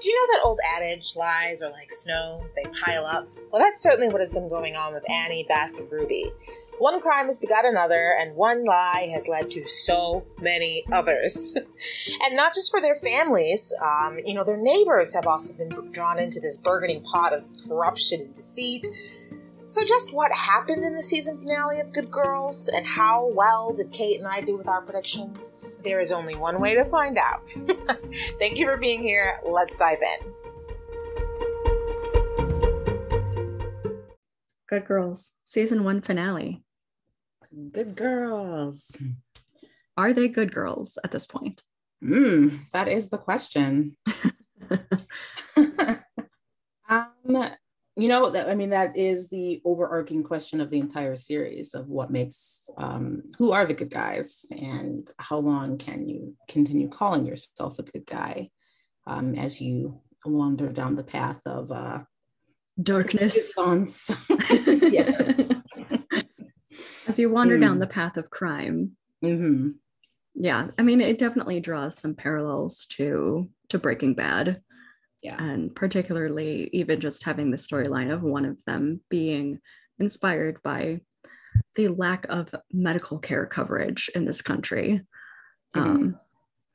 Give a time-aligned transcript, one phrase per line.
[0.00, 3.28] Do you know that old adage, lies are like snow, they pile up?
[3.52, 6.24] Well, that's certainly what has been going on with Annie, Beth, and Ruby.
[6.78, 11.54] One crime has begot another, and one lie has led to so many others.
[12.24, 16.18] and not just for their families, um, you know, their neighbors have also been drawn
[16.18, 18.86] into this burgeoning pot of corruption and deceit.
[19.70, 23.92] So, just what happened in the season finale of Good Girls, and how well did
[23.92, 25.54] Kate and I do with our predictions?
[25.84, 27.48] There is only one way to find out.
[28.40, 29.38] Thank you for being here.
[29.48, 30.32] Let's dive in.
[34.68, 36.64] Good Girls, season one finale.
[37.70, 38.96] Good girls.
[39.96, 41.62] Are they good girls at this point?
[42.02, 43.96] Mm, that is the question.
[46.88, 47.54] um,
[47.96, 51.88] you know that, i mean that is the overarching question of the entire series of
[51.88, 57.26] what makes um, who are the good guys and how long can you continue calling
[57.26, 58.48] yourself a good guy
[59.06, 62.00] um, as you wander down the path of uh,
[62.82, 63.52] darkness
[64.66, 65.32] yeah.
[67.08, 67.60] as you wander mm.
[67.60, 68.92] down the path of crime
[69.24, 69.70] mm-hmm.
[70.34, 74.62] yeah i mean it definitely draws some parallels to to breaking bad
[75.22, 75.42] yeah.
[75.42, 79.60] And particularly, even just having the storyline of one of them being
[79.98, 81.00] inspired by
[81.74, 85.02] the lack of medical care coverage in this country.
[85.76, 85.90] Mm-hmm.
[85.90, 86.18] Um,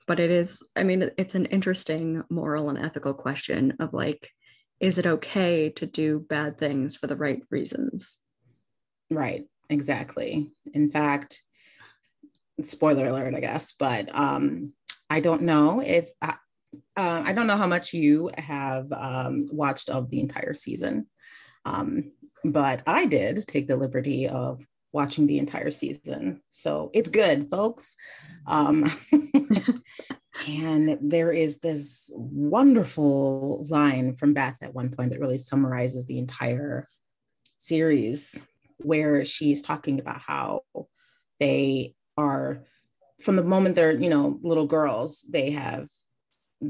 [0.07, 4.29] but it is, I mean, it's an interesting moral and ethical question of like,
[4.79, 8.19] is it okay to do bad things for the right reasons?
[9.09, 10.51] Right, exactly.
[10.73, 11.41] In fact,
[12.61, 14.73] spoiler alert, I guess, but um,
[15.09, 16.35] I don't know if I,
[16.95, 21.07] uh, I don't know how much you have um, watched of the entire season,
[21.65, 22.11] um,
[22.43, 24.65] but I did take the liberty of
[24.95, 26.41] watching the entire season.
[26.47, 27.97] So it's good, folks.
[28.47, 28.89] Um,
[30.47, 36.17] and there is this wonderful line from Beth at one point that really summarizes the
[36.17, 36.87] entire
[37.57, 38.41] series,
[38.77, 40.61] where she's talking about how
[41.41, 42.63] they are,
[43.19, 45.89] from the moment they're, you know, little girls, they have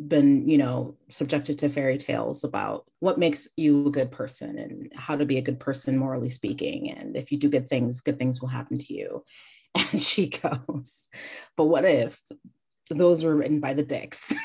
[0.08, 4.92] been you know subjected to fairy tales about what makes you a good person and
[4.96, 8.20] how to be a good person morally speaking and if you do good things good
[8.20, 9.24] things will happen to you.
[9.78, 11.10] And she goes
[11.58, 12.22] but what if
[12.90, 14.34] those were written by the dicks?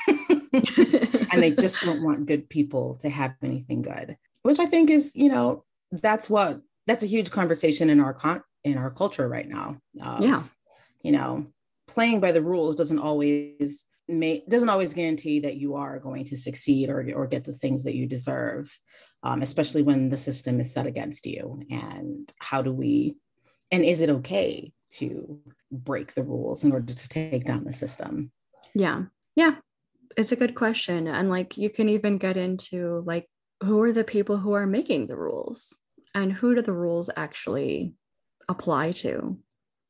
[1.33, 5.15] And they just don't want good people to have anything good which i think is
[5.15, 9.47] you know that's what that's a huge conversation in our con in our culture right
[9.47, 10.43] now of, yeah.
[11.03, 11.45] you know
[11.87, 16.37] playing by the rules doesn't always may doesn't always guarantee that you are going to
[16.37, 18.71] succeed or, or get the things that you deserve
[19.23, 21.61] um, especially when the system is set against you.
[21.69, 23.15] And how do we
[23.71, 25.39] and is it okay to
[25.71, 28.31] break the rules in order to take down the system?
[28.75, 29.03] Yeah.
[29.35, 29.55] Yeah.
[30.17, 31.07] It's a good question.
[31.07, 33.27] And like you can even get into like
[33.63, 35.77] who are the people who are making the rules?
[36.13, 37.93] And who do the rules actually
[38.49, 39.37] apply to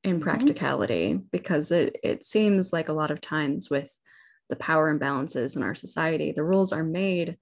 [0.04, 0.22] in mm-hmm.
[0.22, 1.20] practicality?
[1.32, 3.92] Because it it seems like a lot of times with
[4.52, 6.32] the power imbalances in our society.
[6.32, 7.38] The rules are made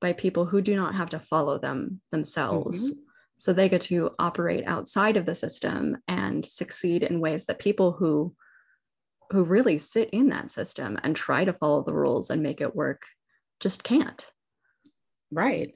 [0.00, 2.92] by people who do not have to follow them themselves.
[2.92, 3.00] Mm-hmm.
[3.38, 7.92] So they get to operate outside of the system and succeed in ways that people
[7.92, 8.34] who
[9.32, 12.74] who really sit in that system and try to follow the rules and make it
[12.74, 13.02] work
[13.60, 14.26] just can't.
[15.30, 15.74] Right.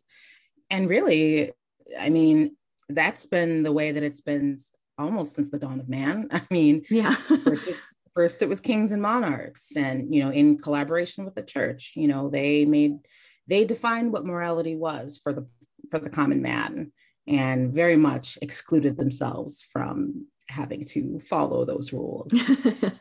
[0.70, 1.52] And really,
[1.98, 2.56] I mean,
[2.88, 4.58] that's been the way that it's been
[4.98, 6.28] almost since the dawn of man.
[6.32, 7.14] I mean, yeah.
[7.14, 11.42] first it's first it was kings and monarchs and you know in collaboration with the
[11.42, 12.98] church you know they made
[13.47, 15.47] they defined what morality was for the
[15.91, 16.92] for the common man
[17.26, 22.32] and very much excluded themselves from having to follow those rules.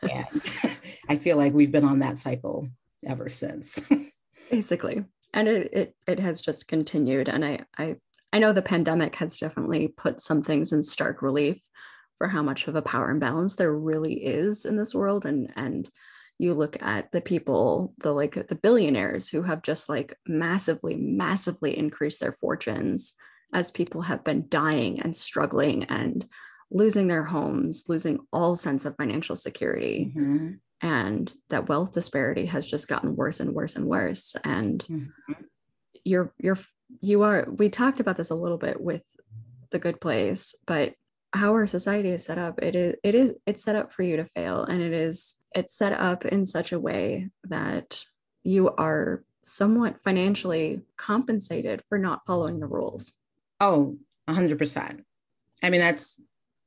[0.02, 0.42] And
[1.08, 2.68] i feel like we've been on that cycle
[3.06, 3.80] ever since.
[4.50, 5.04] Basically.
[5.32, 7.28] And it, it it has just continued.
[7.28, 7.96] And i i
[8.32, 11.62] i know the pandemic has definitely put some things in stark relief
[12.18, 15.88] for how much of a power imbalance there really is in this world and and
[16.38, 21.76] you look at the people the like the billionaires who have just like massively massively
[21.76, 23.14] increased their fortunes
[23.52, 26.26] as people have been dying and struggling and
[26.70, 30.54] losing their homes losing all sense of financial security mm-hmm.
[30.80, 35.32] and that wealth disparity has just gotten worse and worse and worse and mm-hmm.
[36.02, 36.58] you're you're
[37.00, 39.02] you are we talked about this a little bit with
[39.70, 40.94] the good place but
[41.34, 44.16] how our society is set up it is it is it's set up for you
[44.16, 48.04] to fail and it is it's set up in such a way that
[48.44, 53.12] you are somewhat financially compensated for not following the rules.
[53.60, 53.98] Oh
[54.28, 55.02] 100%
[55.62, 56.20] i mean that's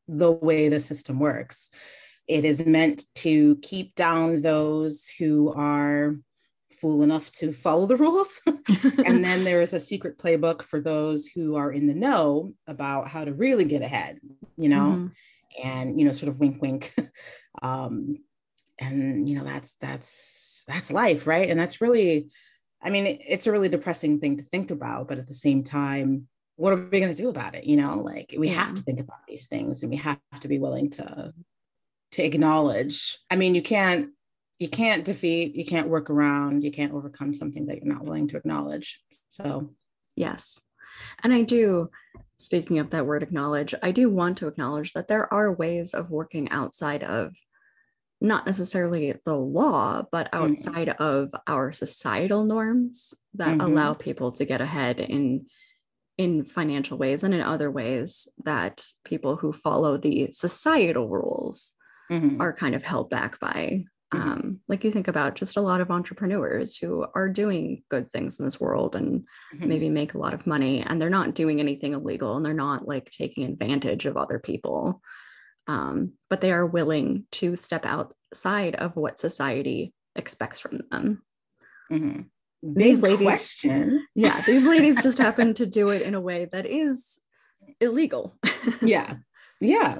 [0.08, 1.70] the way the system works.
[2.28, 6.16] It is meant to keep down those who are
[6.80, 8.42] fool enough to follow the rules.
[9.06, 13.08] and then there is a secret playbook for those who are in the know about
[13.08, 14.20] how to really get ahead,
[14.58, 15.08] you know, mm-hmm.
[15.68, 16.94] and, you know, sort of wink, wink.
[17.62, 18.18] um,
[18.80, 21.26] and, you know, that's, that's, that's life.
[21.26, 21.50] Right.
[21.50, 22.28] And that's really,
[22.82, 25.64] I mean, it, it's a really depressing thing to think about, but at the same
[25.64, 26.28] time,
[26.58, 27.64] what are we going to do about it?
[27.66, 30.60] You know, like we have to think about these things and we have to be
[30.60, 31.34] willing to,
[32.14, 33.18] to acknowledge.
[33.30, 34.10] I mean, you can't
[34.60, 38.28] you can't defeat, you can't work around, you can't overcome something that you're not willing
[38.30, 39.00] to acknowledge.
[39.30, 39.70] So,
[40.16, 40.60] yes.
[41.24, 41.92] And I do,
[42.38, 46.10] speaking of that word acknowledge, I do want to acknowledge that there are ways of
[46.10, 47.36] working outside of
[48.20, 50.52] not necessarily the law, but mm-hmm.
[50.52, 51.04] outside mm-hmm.
[51.04, 53.62] of our societal norms that mm-hmm.
[53.62, 55.46] allow people to get ahead in
[56.18, 61.74] in financial ways and in other ways that people who follow the societal rules
[62.12, 62.42] mm-hmm.
[62.42, 63.84] are kind of held back by.
[64.14, 68.40] Um, like you think about just a lot of entrepreneurs who are doing good things
[68.40, 69.68] in this world and mm-hmm.
[69.68, 72.88] maybe make a lot of money and they're not doing anything illegal and they're not
[72.88, 75.02] like taking advantage of other people.
[75.68, 81.24] Um, but they are willing to step outside of what society expects from them.
[81.92, 82.22] Mm-hmm.
[82.64, 84.08] These ladies, question.
[84.16, 87.20] yeah, these ladies just happen to do it in a way that is
[87.82, 88.38] illegal.
[88.82, 89.16] yeah,
[89.60, 90.00] yeah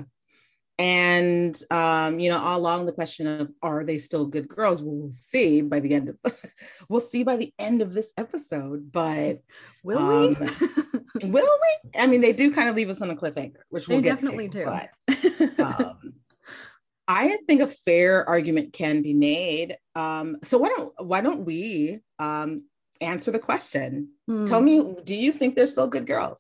[0.80, 4.84] and um, you know all along the question of are they still good girls?
[4.84, 6.18] We'll see by the end of
[6.90, 9.42] we'll see by the end of this episode but
[9.84, 10.38] will um,
[11.20, 12.00] we will we?
[12.00, 14.66] I mean they do kind of leave us on a cliffhanger which we'll definitely to,
[15.08, 15.50] do.
[15.58, 16.14] but, um,
[17.08, 19.78] i think a fair argument can be made.
[19.96, 22.66] Um, so why don't why don't we um,
[23.02, 24.10] answer the question?
[24.28, 24.46] Hmm.
[24.46, 26.40] tell me do you think they're still good girls?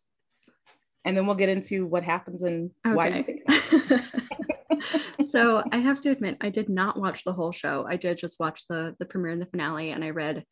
[1.05, 2.93] And then we'll get into what happens and okay.
[2.93, 3.46] why you think
[5.25, 7.85] so I have to admit, I did not watch the whole show.
[7.87, 10.43] I did just watch the the premiere and the finale, and I read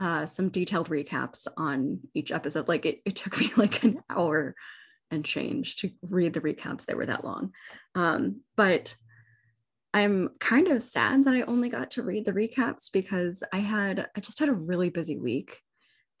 [0.00, 2.68] uh, some detailed recaps on each episode.
[2.68, 4.54] Like it, it took me like an hour
[5.10, 6.86] and change to read the recaps.
[6.86, 7.52] They were that long,
[7.94, 8.94] um, but
[9.92, 14.08] I'm kind of sad that I only got to read the recaps because I had
[14.16, 15.60] I just had a really busy week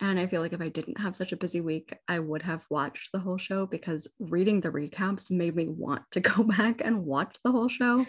[0.00, 2.64] and I feel like if I didn't have such a busy week, I would have
[2.70, 7.04] watched the whole show because reading the recaps made me want to go back and
[7.04, 8.00] watch the whole show.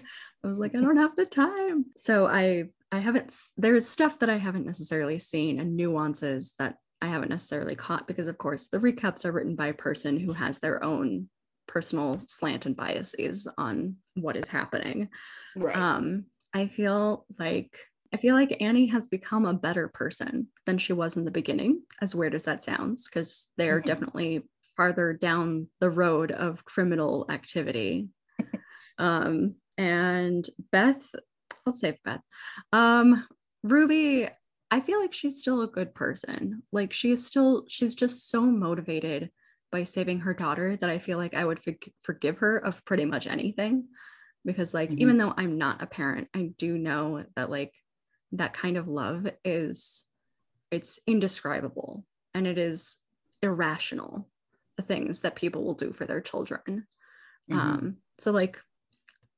[0.43, 1.85] I was like, I don't have the time.
[1.97, 7.07] So I I haven't there's stuff that I haven't necessarily seen and nuances that I
[7.07, 10.59] haven't necessarily caught because of course the recaps are written by a person who has
[10.59, 11.29] their own
[11.67, 15.09] personal slant and biases on what is happening.
[15.55, 15.75] Right.
[15.75, 17.77] Um I feel like
[18.13, 21.83] I feel like Annie has become a better person than she was in the beginning,
[22.01, 23.87] as weird as that sounds, because they are mm-hmm.
[23.87, 24.43] definitely
[24.75, 28.09] farther down the road of criminal activity.
[28.97, 31.03] um, and Beth,
[31.65, 32.21] I'll save Beth.
[32.73, 33.25] Um,
[33.63, 34.27] Ruby,
[34.69, 36.63] I feel like she's still a good person.
[36.71, 39.29] Like she's still, she's just so motivated
[39.71, 43.05] by saving her daughter that I feel like I would for- forgive her of pretty
[43.05, 43.87] much anything.
[44.43, 45.01] Because, like, mm-hmm.
[45.01, 47.71] even though I'm not a parent, I do know that, like,
[48.33, 50.03] that kind of love is
[50.71, 52.97] it's indescribable and it is
[53.41, 54.27] irrational
[54.77, 56.87] the things that people will do for their children
[57.49, 57.59] mm-hmm.
[57.59, 58.57] um so like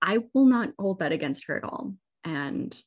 [0.02, 1.94] i will not hold that against her at all
[2.24, 2.82] and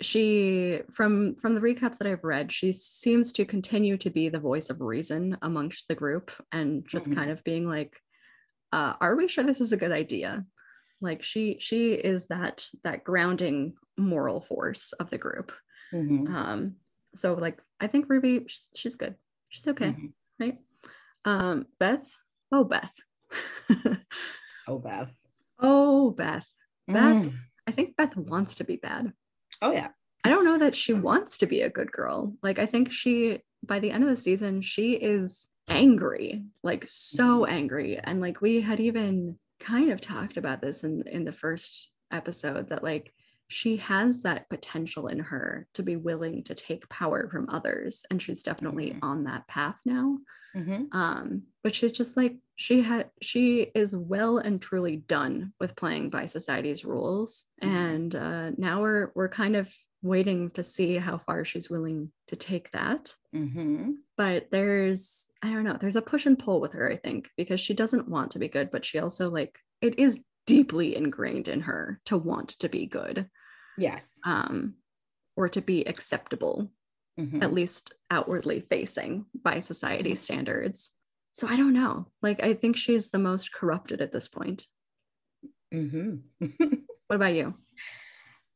[0.00, 4.38] she from from the recaps that i've read she seems to continue to be the
[4.38, 7.18] voice of reason amongst the group and just mm-hmm.
[7.18, 8.00] kind of being like
[8.70, 10.44] uh, are we sure this is a good idea
[11.00, 15.52] like she she is that that grounding moral force of the group.
[15.92, 16.34] Mm-hmm.
[16.34, 16.74] um
[17.14, 19.14] so like i think ruby she's, she's good.
[19.48, 20.06] She's okay mm-hmm.
[20.38, 20.58] right?
[21.24, 22.10] Um beth?
[22.52, 22.94] Oh beth.
[24.68, 25.10] Oh beth.
[25.58, 26.46] Oh beth.
[26.86, 27.34] Beth mm.
[27.66, 29.12] i think beth wants to be bad.
[29.62, 29.88] Oh yeah.
[30.24, 32.34] I don't know that she wants to be a good girl.
[32.42, 37.40] Like i think she by the end of the season she is angry like so
[37.40, 37.52] mm-hmm.
[37.52, 37.98] angry.
[37.98, 42.68] And like we had even kind of talked about this in in the first episode
[42.68, 43.12] that like
[43.48, 48.20] she has that potential in her to be willing to take power from others and
[48.20, 49.04] she's definitely mm-hmm.
[49.04, 50.18] on that path now
[50.54, 50.84] mm-hmm.
[50.92, 56.10] um but she's just like she had she is well and truly done with playing
[56.10, 57.74] by society's rules mm-hmm.
[57.74, 62.36] and uh now we're we're kind of waiting to see how far she's willing to
[62.36, 63.14] take that.
[63.34, 63.92] Mm-hmm.
[64.16, 67.60] But there's, I don't know, there's a push and pull with her, I think, because
[67.60, 71.60] she doesn't want to be good, but she also, like, it is deeply ingrained in
[71.62, 73.28] her to want to be good.
[73.76, 74.18] Yes.
[74.24, 74.74] Um,
[75.36, 76.70] or to be acceptable,
[77.18, 77.42] mm-hmm.
[77.42, 80.16] at least outwardly facing by society mm-hmm.
[80.16, 80.92] standards.
[81.32, 82.06] So I don't know.
[82.22, 84.66] Like, I think she's the most corrupted at this point.
[85.72, 86.46] Mm-hmm.
[87.06, 87.54] what about you?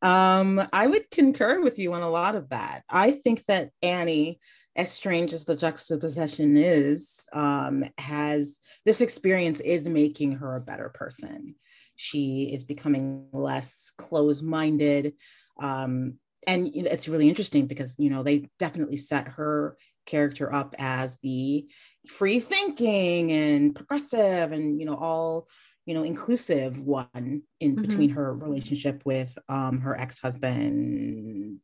[0.02, 2.82] Um, I would concur with you on a lot of that.
[2.90, 4.40] I think that Annie,
[4.74, 10.88] as strange as the juxtaposition is, um, has this experience is making her a better
[10.88, 11.54] person.
[11.96, 15.14] She is becoming less close-minded.
[15.60, 16.14] Um,
[16.46, 21.66] and it's really interesting because you know they definitely set her character up as the
[22.08, 25.46] free thinking and progressive and you know all
[25.86, 27.82] you know inclusive one in mm-hmm.
[27.82, 31.58] between her relationship with um her ex-husband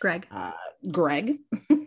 [0.00, 0.26] greg.
[0.30, 0.52] uh,
[0.90, 1.38] greg.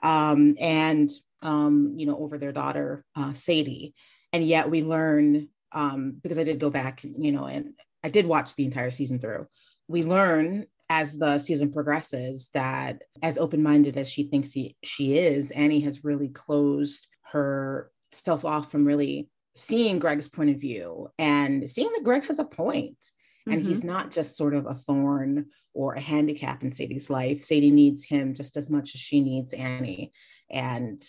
[0.00, 1.10] Um and
[1.42, 3.94] um you know over their daughter uh sadie.
[4.32, 8.26] And yet we learn um because i did go back you know and i did
[8.26, 9.46] watch the entire season through
[9.86, 15.50] we learn as the season progresses that as open-minded as she thinks he, she is
[15.50, 21.68] annie has really closed her herself off from really seeing Greg's point of view and
[21.68, 23.04] seeing that Greg has a point.
[23.46, 23.68] And mm-hmm.
[23.68, 27.40] he's not just sort of a thorn or a handicap in Sadie's life.
[27.40, 30.12] Sadie needs him just as much as she needs Annie.
[30.50, 31.02] And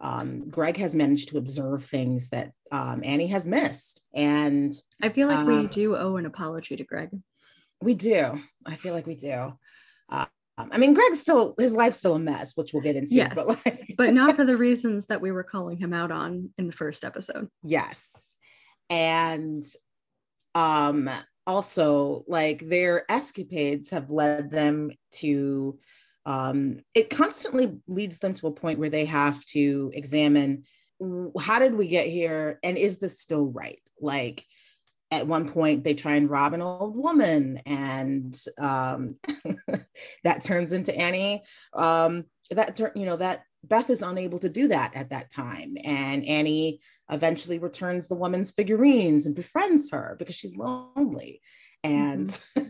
[0.00, 4.02] um, Greg has managed to observe things that um, Annie has missed.
[4.14, 7.10] And I feel like we do owe an apology to Greg.
[7.80, 8.40] We do.
[8.66, 9.52] I feel like we do.
[10.62, 13.14] Um, I mean, Greg's still his life's still a mess, which we'll get into.
[13.14, 13.94] Yes, but, like...
[13.96, 17.04] but not for the reasons that we were calling him out on in the first
[17.04, 17.48] episode.
[17.62, 18.36] Yes,
[18.88, 19.62] and
[20.54, 21.10] um,
[21.46, 25.78] also like their escapades have led them to.
[26.24, 30.64] Um, it constantly leads them to a point where they have to examine
[31.40, 33.80] how did we get here, and is this still right?
[34.00, 34.46] Like
[35.12, 39.16] at one point they try and rob an old woman and um,
[40.24, 41.42] that turns into annie.
[41.74, 45.76] Um, that you know that beth is unable to do that at that time.
[45.84, 51.42] And annie eventually returns the woman's figurines and befriends her because she's lonely.
[51.84, 52.62] And mm-hmm.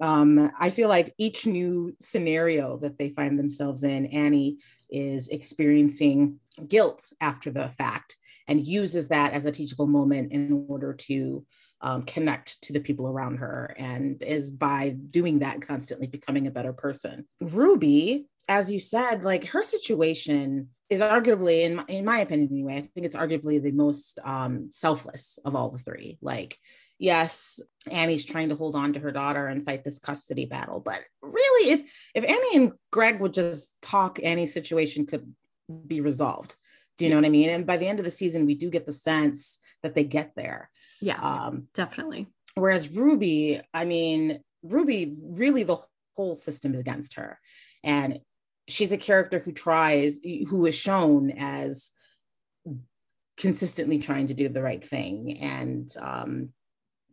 [0.04, 4.56] um, i feel like each new scenario that they find themselves in annie
[4.90, 8.16] is experiencing guilt after the fact
[8.48, 11.44] and uses that as a teachable moment in order to
[11.80, 16.52] um, connect to the people around her and is by doing that constantly becoming a
[16.52, 17.26] better person.
[17.40, 22.76] Ruby as you said like her situation is arguably in my, in my opinion anyway
[22.76, 26.18] i think it's arguably the most um, selfless of all the three.
[26.20, 26.58] Like
[26.98, 31.00] yes annie's trying to hold on to her daughter and fight this custody battle but
[31.20, 35.32] really if if annie and greg would just talk annie's situation could
[35.86, 36.54] be resolved
[37.02, 37.50] do you know what I mean?
[37.50, 40.30] And by the end of the season, we do get the sense that they get
[40.36, 40.70] there.
[41.00, 42.28] Yeah, um, definitely.
[42.54, 45.78] Whereas Ruby, I mean, Ruby, really the
[46.16, 47.40] whole system is against her.
[47.82, 48.20] And
[48.68, 51.90] she's a character who tries, who is shown as
[53.36, 56.50] consistently trying to do the right thing and um,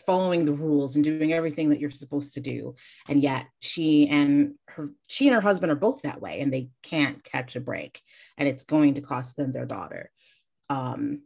[0.05, 2.75] following the rules and doing everything that you're supposed to do.
[3.07, 6.69] And yet she and her she and her husband are both that way and they
[6.83, 8.01] can't catch a break.
[8.37, 10.11] And it's going to cost them their daughter.
[10.69, 11.23] Um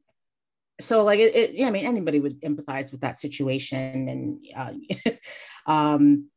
[0.82, 5.12] so like it, it yeah i mean anybody would empathize with that situation and uh,
[5.72, 6.30] um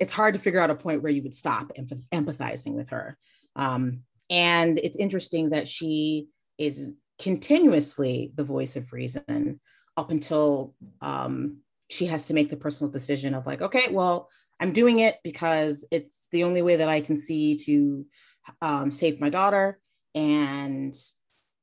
[0.00, 3.16] it's hard to figure out a point where you would stop empath- empathizing with her.
[3.54, 9.60] Um and it's interesting that she is continuously the voice of reason
[9.96, 11.58] up until um
[11.92, 15.84] she has to make the personal decision of like, okay, well, I'm doing it because
[15.90, 18.06] it's the only way that I can see to
[18.62, 19.78] um, save my daughter.
[20.14, 20.96] And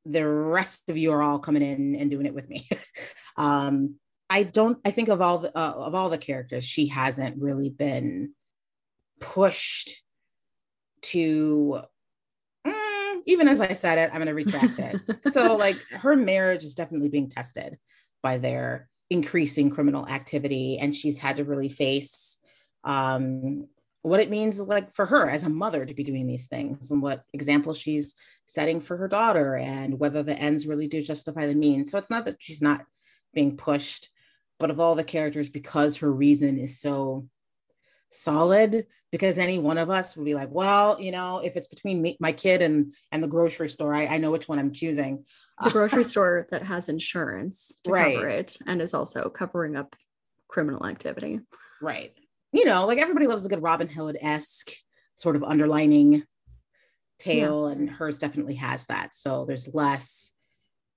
[0.06, 2.70] the rest of you are all coming in and doing it with me.
[3.38, 3.96] um,
[4.30, 7.70] I don't, I think of all the, uh, of all the characters, she hasn't really
[7.70, 8.34] been
[9.20, 10.04] pushed
[11.02, 11.82] to
[12.68, 15.34] mm, even as I said it, I'm going to retract it.
[15.34, 17.80] so like her marriage is definitely being tested
[18.22, 22.40] by their increasing criminal activity and she's had to really face
[22.84, 23.68] um,
[24.02, 27.02] what it means like for her as a mother to be doing these things and
[27.02, 31.56] what example she's setting for her daughter and whether the ends really do justify the
[31.56, 31.92] means.
[31.92, 32.86] So it's not that she's not
[33.34, 34.10] being pushed
[34.60, 37.28] but of all the characters because her reason is so
[38.10, 42.02] solid because any one of us would be like well you know if it's between
[42.02, 45.26] me, my kid and and the grocery store I, I know which one i'm choosing.
[45.64, 48.16] The grocery store that has insurance to right.
[48.16, 49.96] cover it and is also covering up
[50.48, 51.42] criminal activity.
[51.82, 52.14] Right.
[52.52, 54.72] You know like everybody loves a good robin hood-esque
[55.16, 56.24] sort of underlining
[57.20, 57.74] tale yeah.
[57.74, 59.14] and hers definitely has that.
[59.14, 60.34] So there's less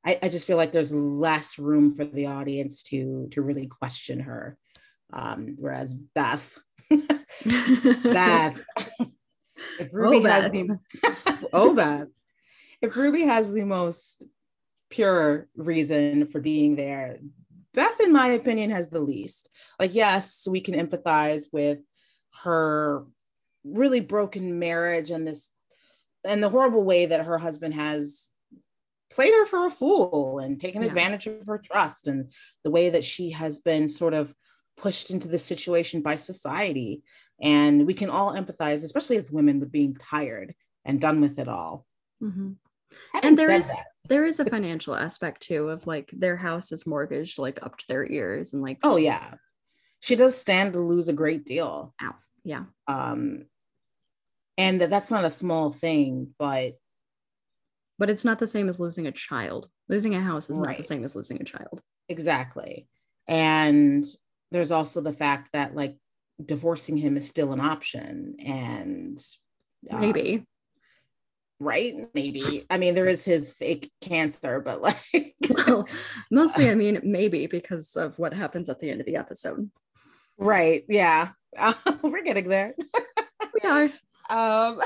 [0.04, 4.20] I, I just feel like there's less room for the audience to to really question
[4.20, 4.56] her.
[5.12, 6.58] Um, whereas beth
[8.04, 8.60] Beth.
[9.78, 10.78] if oh, Ruby oh, has the
[11.52, 12.08] oh Beth.
[12.80, 14.24] If Ruby has the most
[14.90, 17.18] pure reason for being there,
[17.74, 19.48] Beth, in my opinion, has the least.
[19.78, 21.78] Like, yes, we can empathize with
[22.42, 23.06] her
[23.64, 25.50] really broken marriage and this
[26.24, 28.30] and the horrible way that her husband has
[29.10, 30.88] played her for a fool and taken yeah.
[30.88, 32.32] advantage of her trust and
[32.64, 34.34] the way that she has been sort of
[34.76, 37.02] pushed into this situation by society.
[37.40, 41.48] And we can all empathize especially as women with being tired and done with it
[41.48, 41.86] all.
[42.22, 42.52] Mm-hmm.
[43.20, 46.86] and there is that, there is a financial aspect too of like their house is
[46.86, 49.34] mortgaged like up to their ears and like oh yeah.
[49.98, 51.94] She does stand to lose a great deal.
[52.00, 52.14] Ow.
[52.44, 52.64] yeah.
[52.86, 53.46] Um
[54.56, 56.74] and that that's not a small thing but
[57.98, 59.68] but it's not the same as losing a child.
[59.88, 60.68] Losing a house is right.
[60.68, 61.80] not the same as losing a child.
[62.08, 62.88] Exactly.
[63.28, 64.04] And
[64.52, 65.96] there's also the fact that like
[66.44, 69.18] divorcing him is still an option and
[69.90, 70.44] uh, maybe.
[71.60, 71.94] Right?
[72.14, 72.66] Maybe.
[72.68, 75.34] I mean there is his fake cancer but like
[75.66, 75.88] well,
[76.30, 79.70] mostly i mean maybe because of what happens at the end of the episode.
[80.38, 80.84] Right.
[80.88, 81.30] Yeah.
[81.56, 82.74] Uh, we're getting there.
[83.62, 83.90] We are.
[84.30, 84.80] Um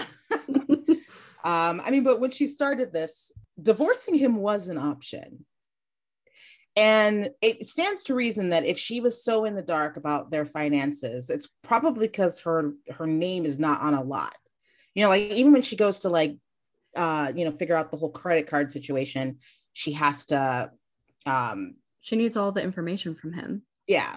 [1.45, 3.31] um i mean but when she started this
[3.63, 5.45] divorcing him was an option
[6.77, 10.45] and it stands to reason that if she was so in the dark about their
[10.45, 14.37] finances it's probably because her her name is not on a lot
[14.95, 16.37] you know like even when she goes to like
[16.97, 19.39] uh, you know, figure out the whole credit card situation,
[19.73, 20.73] she has to.
[21.27, 23.63] Um, she needs all the information from him.
[23.87, 24.17] Yeah.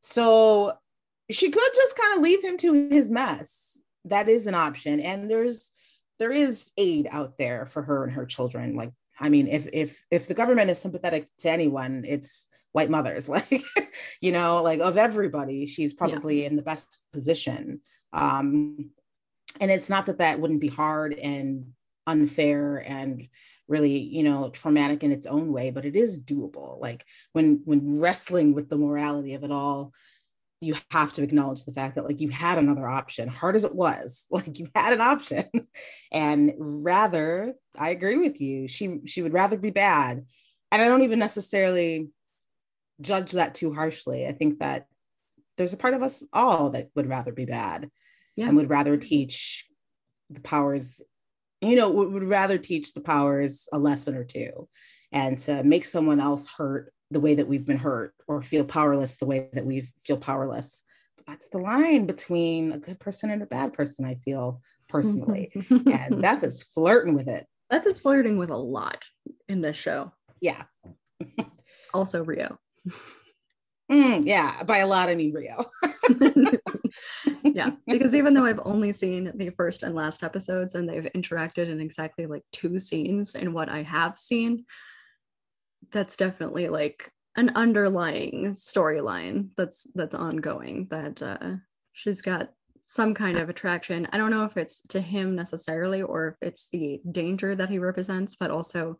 [0.00, 0.72] So
[1.30, 3.82] she could just kind of leave him to his mess.
[4.06, 5.00] That is an option.
[5.00, 5.70] And there's,
[6.18, 8.74] there is aid out there for her and her children.
[8.74, 13.28] Like, I mean, if, if, if the government is sympathetic to anyone, it's white mothers,
[13.28, 13.62] like,
[14.20, 16.48] you know, like of everybody, she's probably yeah.
[16.48, 17.80] in the best position.
[18.12, 18.90] Um,
[19.60, 21.72] and it's not that that wouldn't be hard and
[22.06, 23.28] unfair and
[23.68, 27.98] really you know traumatic in its own way but it is doable like when when
[27.98, 29.92] wrestling with the morality of it all
[30.60, 33.74] you have to acknowledge the fact that like you had another option hard as it
[33.74, 35.48] was like you had an option.
[36.12, 40.24] And rather i agree with you she she would rather be bad.
[40.72, 42.08] And i don't even necessarily
[43.00, 44.26] judge that too harshly.
[44.26, 44.86] I think that
[45.56, 47.90] there's a part of us all that would rather be bad
[48.36, 48.48] yeah.
[48.48, 49.66] and would rather teach
[50.30, 51.02] the powers
[51.60, 54.68] you know, would, would rather teach the powers a lesson or two
[55.12, 59.16] and to make someone else hurt the way that we've been hurt or feel powerless
[59.16, 60.82] the way that we feel powerless.
[61.16, 65.52] But that's the line between a good person and a bad person, I feel personally.
[65.70, 67.46] and Beth is flirting with it.
[67.70, 69.04] Beth is flirting with a lot
[69.48, 70.12] in this show.
[70.40, 70.64] Yeah.
[71.94, 72.58] also Rio.
[73.90, 75.64] Mm, yeah, by a lot I mean Rio.
[77.44, 81.68] yeah, because even though I've only seen the first and last episodes and they've interacted
[81.68, 84.64] in exactly like two scenes in what I have seen,
[85.92, 91.56] that's definitely like an underlying storyline that's that's ongoing that uh
[91.92, 92.50] she's got
[92.84, 94.06] some kind of attraction.
[94.12, 97.78] I don't know if it's to him necessarily or if it's the danger that he
[97.78, 98.98] represents, but also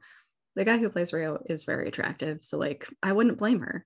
[0.56, 2.42] the guy who plays Rio is very attractive.
[2.42, 3.84] So like I wouldn't blame her.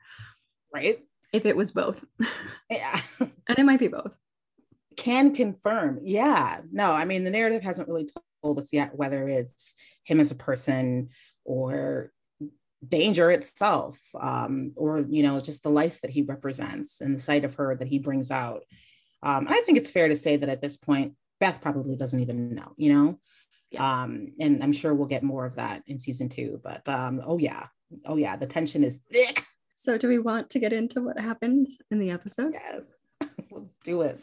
[0.73, 1.01] Right
[1.33, 2.05] if it was both.
[2.71, 3.01] Yeah.
[3.21, 4.17] and it might be both.
[4.97, 6.01] Can confirm.
[6.03, 6.61] Yeah.
[6.73, 8.09] No, I mean, the narrative hasn't really
[8.43, 9.75] told us yet whether it's
[10.05, 11.11] him as a person
[11.45, 12.13] or
[12.87, 17.45] danger itself um, or, you know, just the life that he represents and the sight
[17.45, 18.63] of her that he brings out.
[19.23, 22.55] Um, I think it's fair to say that at this point, Beth probably doesn't even
[22.55, 23.21] know, you know?
[23.71, 24.03] Yeah.
[24.03, 27.39] Um, and I'm sure we'll get more of that in season two, but um, oh
[27.39, 27.67] yeah.
[28.05, 29.45] Oh yeah, the tension is thick.
[29.77, 32.53] So, do we want to get into what happened in the episode?
[32.53, 32.83] Yes,
[33.51, 34.21] let's do it.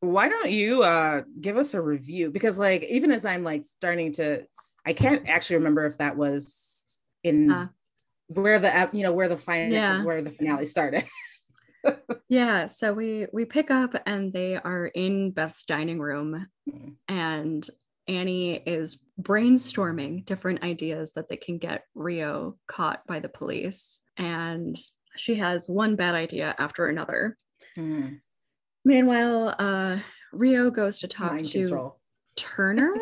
[0.00, 2.30] Why don't you uh, give us a review?
[2.30, 4.46] Because, like, even as I'm like starting to,
[4.84, 6.82] I can't actually remember if that was
[7.24, 7.68] in uh,
[8.28, 10.04] where the you know where the final yeah.
[10.04, 11.04] where the finale started.
[12.28, 16.94] yeah, so we we pick up and they are in Beth's dining room, mm.
[17.08, 17.68] and
[18.08, 24.00] Annie is brainstorming different ideas that they can get Rio caught by the police.
[24.16, 24.76] And
[25.14, 27.36] she has one bad idea after another.
[27.76, 28.20] Mm.
[28.84, 29.98] Meanwhile, uh,
[30.32, 32.00] Rio goes to talk Mind to control.
[32.36, 32.94] Turner.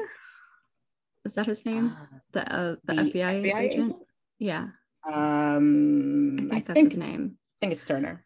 [1.24, 1.96] Is that his name?
[2.34, 3.72] Uh, the uh, the, the FBI, FBI agent?
[3.72, 3.96] agent?
[4.38, 4.66] Yeah.
[5.12, 7.38] Um, I think I that's think his name.
[7.38, 8.24] I think it's Turner.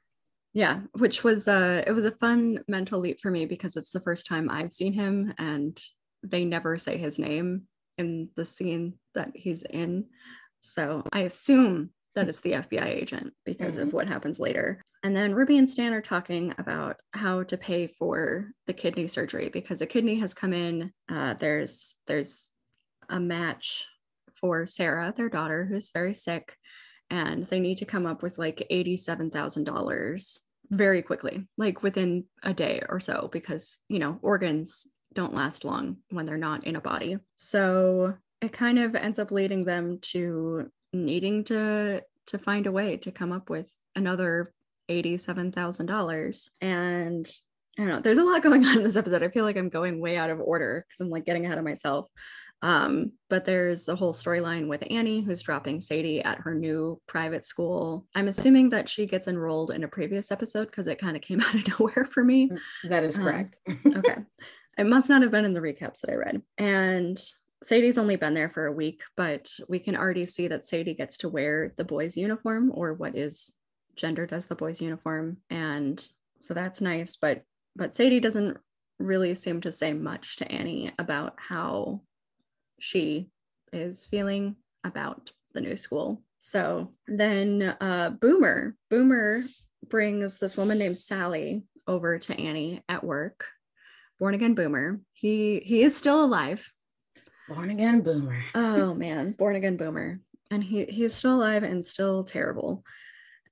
[0.53, 4.01] Yeah, which was uh it was a fun mental leap for me because it's the
[4.01, 5.81] first time I've seen him and
[6.23, 7.63] they never say his name
[7.99, 10.07] in the scene that he's in.
[10.59, 13.89] So I assume that it's the FBI agent because mm-hmm.
[13.89, 14.83] of what happens later.
[15.03, 19.49] And then Ruby and Stan are talking about how to pay for the kidney surgery
[19.49, 20.93] because a kidney has come in.
[21.09, 22.51] Uh, there's there's
[23.09, 23.87] a match
[24.41, 26.55] for Sarah, their daughter, who's very sick,
[27.11, 32.25] and they need to come up with like eighty-seven thousand dollars very quickly, like within
[32.43, 36.77] a day or so, because, you know, organs don't last long when they're not in
[36.77, 37.19] a body.
[37.35, 42.97] So it kind of ends up leading them to needing to to find a way
[42.99, 44.53] to come up with another
[44.89, 47.31] $87,000 and
[47.79, 48.01] I don't know.
[48.01, 49.23] There's a lot going on in this episode.
[49.23, 51.65] I feel like I'm going way out of order because I'm like getting ahead of
[51.65, 52.07] myself.
[52.63, 57.45] Um, but there's the whole storyline with Annie who's dropping Sadie at her new private
[57.45, 58.07] school.
[58.15, 61.41] I'm assuming that she gets enrolled in a previous episode because it kind of came
[61.47, 62.51] out of nowhere for me.
[62.85, 63.57] That is um, correct.
[63.69, 64.17] Um, okay.
[64.79, 66.43] It must not have been in the recaps that I read.
[66.59, 67.21] And
[67.63, 71.19] Sadie's only been there for a week, but we can already see that Sadie gets
[71.19, 73.53] to wear the boys' uniform or what is
[73.97, 75.39] gendered as the boys' uniform.
[75.51, 76.03] And
[76.41, 77.17] so that's nice.
[77.17, 77.43] But
[77.77, 78.59] but Sadie doesn't
[78.99, 82.03] really seem to say much to Annie about how
[82.81, 83.29] she
[83.73, 86.23] is feeling about the new school.
[86.39, 89.43] So then uh, Boomer, Boomer
[89.89, 93.45] brings this woman named Sally over to Annie at work.
[94.19, 95.01] Born again Boomer.
[95.13, 96.71] He he is still alive.
[97.49, 98.43] Born again Boomer.
[98.55, 100.21] oh man, born again Boomer.
[100.51, 102.85] And he he's still alive and still terrible.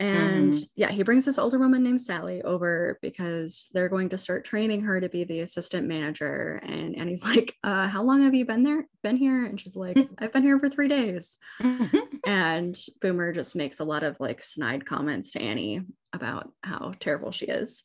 [0.01, 0.65] And mm-hmm.
[0.77, 4.83] yeah, he brings this older woman named Sally over because they're going to start training
[4.83, 6.61] her to be the assistant manager.
[6.65, 8.87] And and he's like, uh, how long have you been there?
[9.03, 9.45] Been here?
[9.45, 11.37] And she's like, I've been here for three days.
[12.27, 15.83] and Boomer just makes a lot of like snide comments to Annie
[16.13, 17.83] about how terrible she is.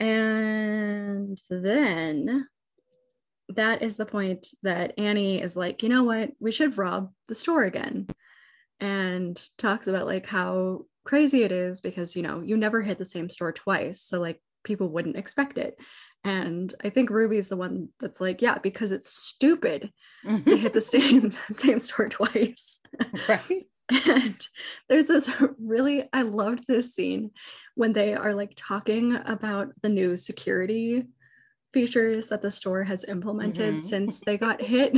[0.00, 2.46] And then
[3.50, 6.30] that is the point that Annie is like, you know what?
[6.40, 8.08] We should rob the store again.
[8.80, 13.04] And talks about like how crazy it is because you know you never hit the
[13.04, 15.78] same store twice so like people wouldn't expect it.
[16.24, 19.92] And i think ruby's the one that's like yeah because it's stupid
[20.24, 22.80] to hit the same same store twice.
[23.28, 23.66] Right.
[24.08, 24.44] And
[24.88, 27.30] there's this really i loved this scene
[27.76, 31.04] when they are like talking about the new security
[31.72, 33.86] features that the store has implemented mm-hmm.
[33.92, 34.96] since they got hit.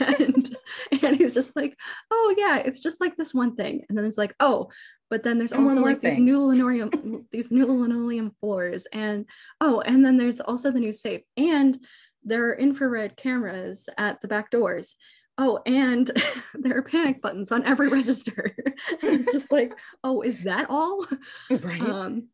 [0.00, 0.56] And
[1.02, 1.76] and he's just like
[2.12, 3.84] oh yeah it's just like this one thing.
[3.88, 4.70] And then it's like oh
[5.10, 6.10] but then there's and also like thing.
[6.10, 9.26] these new linoleum these new linoleum floors and
[9.60, 11.78] oh and then there's also the new safe and
[12.24, 14.96] there are infrared cameras at the back doors.
[15.38, 16.10] Oh and
[16.54, 18.54] there are panic buttons on every register.
[19.02, 21.06] It's just like oh is that all?
[21.50, 21.80] Right.
[21.80, 22.28] Um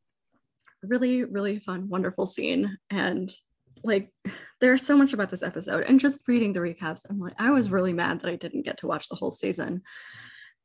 [0.82, 2.78] really really fun wonderful scene.
[2.90, 3.32] And
[3.84, 4.10] like
[4.60, 5.84] there's so much about this episode.
[5.84, 8.78] And just reading the recaps i'm like i was really mad that i didn't get
[8.78, 9.82] to watch the whole season.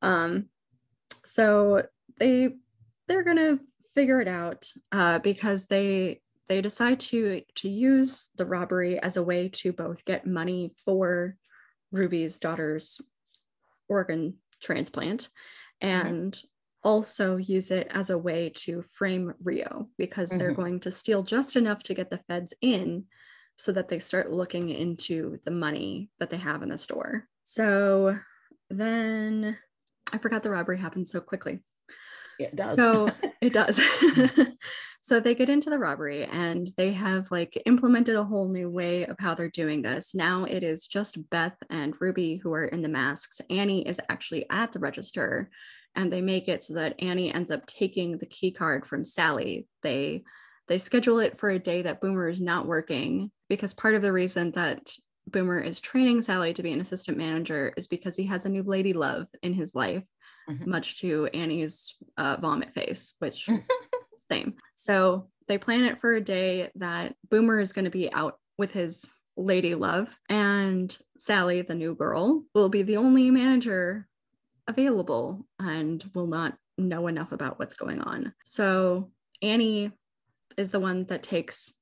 [0.02, 0.50] Um
[1.26, 1.84] so
[2.20, 2.56] they
[3.08, 3.60] they're gonna
[3.94, 9.24] figure it out uh, because they they decide to to use the robbery as a
[9.24, 11.36] way to both get money for
[11.92, 13.02] Ruby's daughter's
[13.90, 15.30] organ transplant
[15.82, 16.88] and mm-hmm.
[16.88, 20.40] also use it as a way to frame Rio because mm-hmm.
[20.40, 23.06] they're going to steal just enough to get the feds in
[23.58, 27.28] so that they start looking into the money that they have in the store.
[27.44, 28.18] So
[28.70, 29.58] then
[30.12, 31.60] I forgot the robbery happened so quickly.
[32.40, 32.76] It does.
[32.76, 33.80] So it does.
[33.80, 34.54] Mm.
[35.02, 39.06] so they get into the robbery and they have like implemented a whole new way
[39.06, 40.14] of how they're doing this.
[40.14, 43.42] Now it is just Beth and Ruby who are in the masks.
[43.50, 45.50] Annie is actually at the register
[45.96, 49.68] and they make it so that Annie ends up taking the key card from Sally.
[49.82, 50.24] They
[50.68, 54.12] they schedule it for a day that Boomer is not working because part of the
[54.12, 54.92] reason that
[55.28, 58.64] Boomer is training Sally to be an assistant manager is because he has a new
[58.64, 60.04] lady love in his life
[60.50, 60.70] mm-hmm.
[60.70, 63.50] much to Annie's uh, vomit face, which
[64.30, 64.56] same.
[64.76, 68.72] So they plan it for a day that Boomer is going to be out with
[68.72, 74.08] his lady love, and Sally, the new girl, will be the only manager
[74.68, 78.34] available and will not know enough about what's going on.
[78.44, 79.92] So Annie
[80.58, 81.74] is the one that takes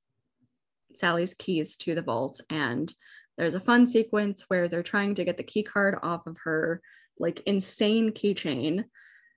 [0.92, 2.92] Sally's keys to the vault and
[3.36, 6.80] there's a fun sequence where they're trying to get the key card off of her
[7.18, 8.84] like insane keychain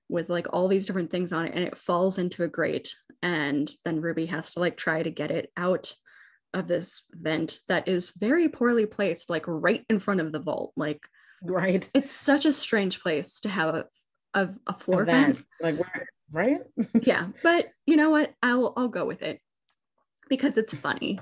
[0.08, 3.70] with like all these different things on it and it falls into a grate and
[3.86, 5.94] then ruby has to like try to get it out
[6.54, 10.74] of this vent that is very poorly placed like right in front of the vault.
[10.76, 11.08] Like
[11.44, 11.88] right.
[11.94, 13.86] it's such a strange place to have a,
[14.34, 15.44] a, a floor vent.
[15.62, 15.78] like
[16.32, 16.62] right?
[17.02, 18.34] Yeah but you know what?
[18.42, 19.40] I'll i'll go with it
[20.28, 21.20] because it's funny.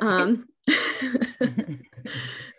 [0.00, 0.46] Um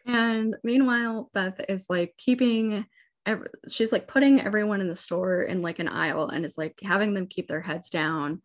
[0.06, 2.86] and meanwhile beth is like keeping
[3.26, 6.80] every, she's like putting everyone in the store in like an aisle and is like
[6.84, 8.42] having them keep their heads down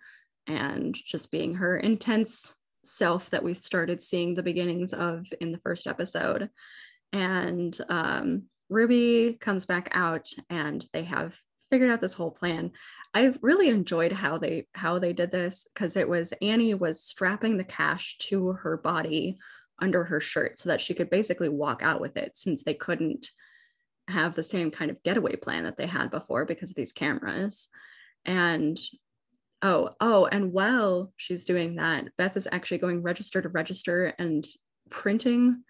[0.47, 5.59] and just being her intense self that we started seeing the beginnings of in the
[5.59, 6.49] first episode.
[7.13, 11.37] And um, Ruby comes back out and they have
[11.71, 12.73] figured out this whole plan.
[13.15, 17.57] I really enjoyed how they how they did this because it was Annie was strapping
[17.57, 19.39] the cash to her body
[19.79, 23.31] under her shirt so that she could basically walk out with it since they couldn't
[24.09, 27.69] have the same kind of getaway plan that they had before because of these cameras.
[28.25, 28.79] And
[29.63, 34.47] oh, oh, and while she's doing that, Beth is actually going register to register and
[34.91, 35.63] printing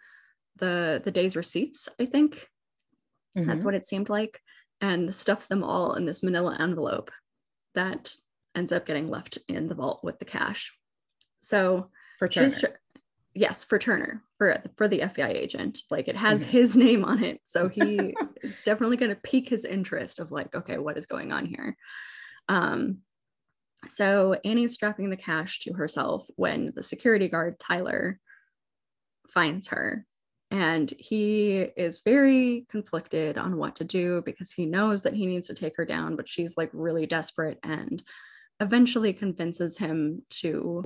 [0.56, 2.48] the the day's receipts, I think.
[3.36, 3.48] Mm-hmm.
[3.48, 4.40] That's what it seemed like.
[4.80, 7.10] And stuffs them all in this manila envelope
[7.74, 8.14] that
[8.54, 10.72] ends up getting left in the vault with the cash.
[11.40, 12.78] So for Turner.
[13.38, 15.82] Yes, for Turner, for for the FBI agent.
[15.90, 16.50] Like it has mm-hmm.
[16.50, 17.40] his name on it.
[17.44, 21.46] So he it's definitely gonna pique his interest of like, okay, what is going on
[21.46, 21.76] here?
[22.48, 22.98] Um,
[23.88, 28.18] so Annie's strapping the cash to herself when the security guard, Tyler,
[29.28, 30.04] finds her.
[30.50, 35.46] And he is very conflicted on what to do because he knows that he needs
[35.48, 38.02] to take her down, but she's like really desperate and
[38.58, 40.82] eventually convinces him to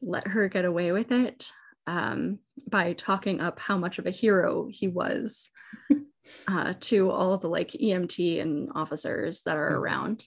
[0.00, 1.50] let her get away with it
[1.86, 5.50] um, by talking up how much of a hero he was
[6.48, 9.82] uh, to all of the like EMT and officers that are mm-hmm.
[9.82, 10.24] around.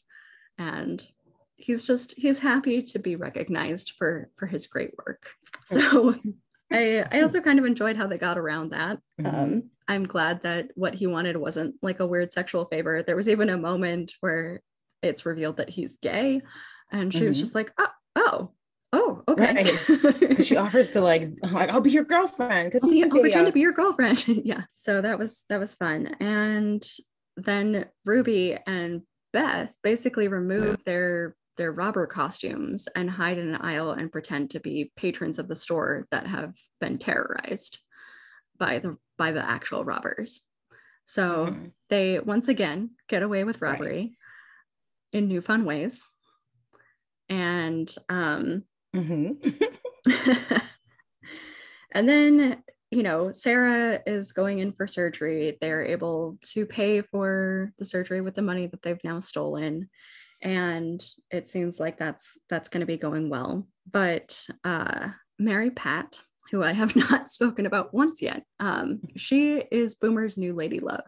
[0.58, 1.06] And
[1.56, 5.30] he's just he's happy to be recognized for for his great work.
[5.66, 6.16] So
[6.72, 9.00] I, I also kind of enjoyed how they got around that.
[9.20, 9.36] Mm-hmm.
[9.36, 13.02] Um, I'm glad that what he wanted wasn't like a weird sexual favor.
[13.02, 14.62] There was even a moment where
[15.02, 16.42] it's revealed that he's gay,
[16.92, 17.28] and she mm-hmm.
[17.30, 18.52] was just like, "Oh, oh, oh,
[19.32, 20.46] okay." Right.
[20.46, 23.62] she offers to like, like, "I'll be your girlfriend," because I'll, I'll pretend to be
[23.62, 24.28] your girlfriend.
[24.46, 24.64] yeah.
[24.76, 26.84] So that was that was fun, and
[27.38, 29.02] then Ruby and
[29.34, 34.62] Beth basically remove their their robber costumes and hide in an aisle and pretend to
[34.62, 37.80] be patrons of the store that have been terrorized
[38.58, 40.42] by the by the actual robbers.
[41.06, 41.66] So mm-hmm.
[41.90, 44.12] they once again get away with robbery right.
[45.12, 46.08] in new fun ways.
[47.28, 48.64] And um
[48.96, 49.50] mm-hmm.
[51.92, 55.60] and then you know, Sarah is going in for surgery.
[55.62, 59.90] They're able to pay for the surgery with the money that they've now stolen
[60.42, 66.18] and it seems like that's that's going to be going well but uh, mary pat
[66.52, 71.04] who i have not spoken about once yet um, she is boomer's new lady love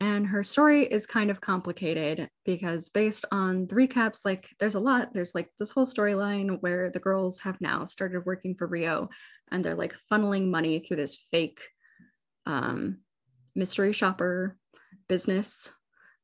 [0.00, 4.80] and her story is kind of complicated because based on the recaps like there's a
[4.80, 9.08] lot there's like this whole storyline where the girls have now started working for rio
[9.50, 11.60] and they're like funneling money through this fake
[12.44, 12.98] um,
[13.54, 14.56] mystery shopper
[15.08, 15.72] business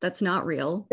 [0.01, 0.87] that's not real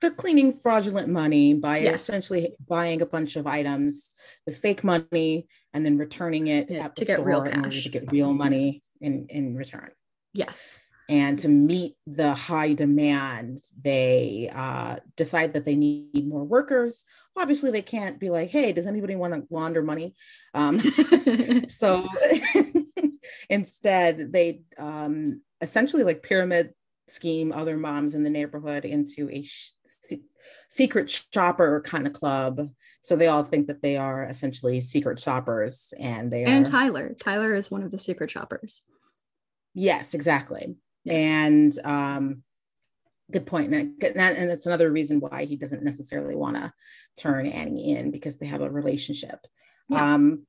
[0.00, 2.08] they're cleaning fraudulent money by yes.
[2.08, 4.10] essentially buying a bunch of items
[4.44, 7.70] with fake money and then returning it yeah, at the to store get real order
[7.70, 9.90] to get real money in, in return.
[10.32, 10.78] Yes.
[11.08, 17.04] And to meet the high demand, they uh, decide that they need more workers.
[17.36, 20.16] Obviously, they can't be like, hey, does anybody want to launder money?
[20.52, 20.80] Um,
[21.68, 22.08] so
[23.50, 26.74] instead, they um, essentially like pyramid
[27.08, 29.72] scheme other moms in the neighborhood into a sh-
[30.68, 32.68] secret shopper kind of club.
[33.02, 37.14] So they all think that they are essentially secret shoppers, and they and Tyler.
[37.14, 38.82] Tyler is one of the secret shoppers.
[39.74, 40.74] Yes, exactly.
[41.06, 41.14] Yes.
[41.14, 42.42] And um,
[43.30, 43.72] good point.
[43.72, 46.72] And, and that's another reason why he doesn't necessarily want to
[47.16, 49.46] turn Annie in because they have a relationship.
[49.88, 50.14] Yeah.
[50.14, 50.46] Um,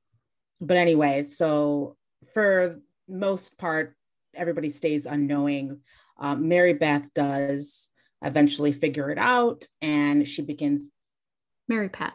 [0.60, 1.96] but anyway, so
[2.34, 3.94] for most part,
[4.34, 5.80] everybody stays unknowing
[6.18, 7.88] um, Mary Beth does
[8.22, 10.88] eventually figure it out and she begins.
[11.68, 12.14] Mary Pat.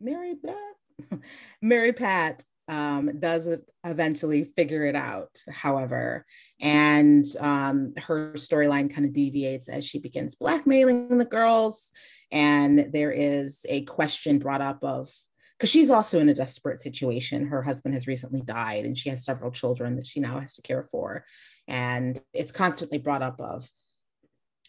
[0.00, 1.20] Mary Beth.
[1.62, 3.48] Mary Pat um, does
[3.84, 6.24] eventually figure it out, however,
[6.60, 11.90] and um, her storyline kind of deviates as she begins blackmailing the girls.
[12.30, 15.10] And there is a question brought up of
[15.58, 17.46] because she's also in a desperate situation.
[17.46, 20.62] Her husband has recently died, and she has several children that she now has to
[20.62, 21.24] care for
[21.68, 23.68] and it's constantly brought up of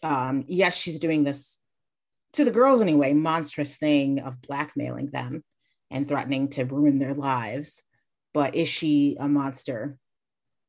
[0.02, 1.58] um, yes she's doing this
[2.32, 5.42] to the girls anyway monstrous thing of blackmailing them
[5.90, 7.82] and threatening to ruin their lives
[8.34, 9.96] but is she a monster?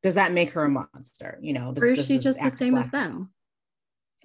[0.04, 1.40] Does that make her a monster?
[1.42, 3.34] You know does, or is she just the same as them?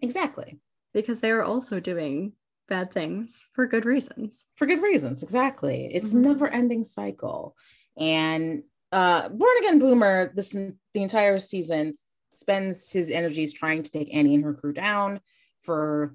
[0.02, 0.60] Exactly.
[0.92, 2.34] Because they are also doing
[2.68, 4.46] bad things for good reasons.
[4.56, 5.90] For good reasons exactly.
[5.92, 6.22] It's mm-hmm.
[6.22, 7.56] never ending cycle.
[7.96, 11.94] And uh, Born Again Boomer, this the entire season
[12.34, 15.20] spends his energies trying to take Annie and her crew down
[15.60, 16.14] for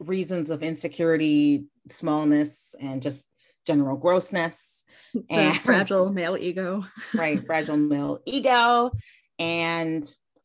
[0.00, 3.29] reasons of insecurity, smallness, and just
[3.66, 6.84] general grossness the and fragile male ego.
[7.14, 8.92] right, fragile male ego.
[9.38, 10.04] And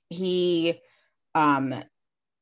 [0.10, 0.80] he
[1.34, 1.74] um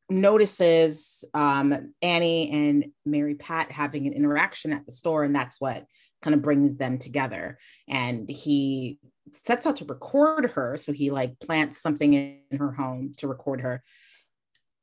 [0.09, 5.86] notices um, Annie and Mary Pat having an interaction at the store, and that's what
[6.21, 7.57] kind of brings them together.
[7.88, 8.99] And he
[9.31, 10.77] sets out to record her.
[10.77, 13.83] So he like plants something in her home to record her.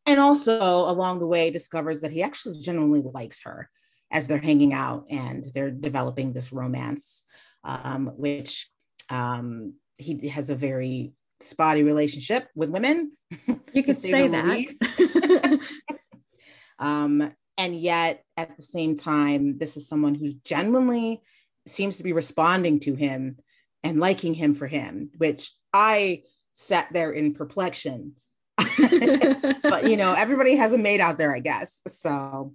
[0.07, 3.71] And also along the way discovers that he actually genuinely likes her
[4.11, 7.23] as they're hanging out and they're developing this romance,
[7.65, 8.69] um, which
[9.09, 13.13] um, he has a very spotty relationship with women.
[13.73, 15.61] You could say, say that.
[16.81, 21.23] um, and yet, at the same time, this is someone who genuinely
[21.69, 23.37] seems to be responding to him
[23.85, 28.17] and liking him for him, which I sat there in perplexion.
[28.57, 31.81] but you know, everybody has a mate out there, I guess.
[31.87, 32.55] So,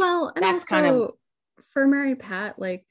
[0.00, 1.10] well, and that's also kind of
[1.72, 2.84] for Mary Pat, like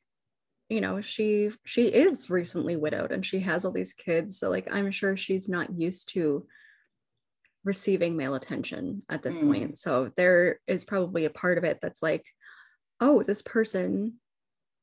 [0.70, 4.40] you know she she is recently widowed and she has all these kids.
[4.40, 6.46] So like i'm sure she's not used to
[7.66, 9.48] receiving male attention at this mm.
[9.48, 9.78] point.
[9.78, 12.26] So there is probably a part of it that's like
[13.02, 14.16] oh this person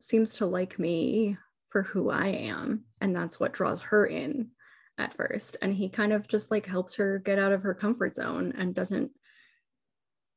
[0.00, 1.38] seems to like me
[1.70, 2.84] for who i am.
[3.00, 4.50] And that's what draws her in
[4.98, 5.56] at first.
[5.62, 8.74] And he kind of just like helps her get out of her comfort zone and
[8.74, 9.12] doesn't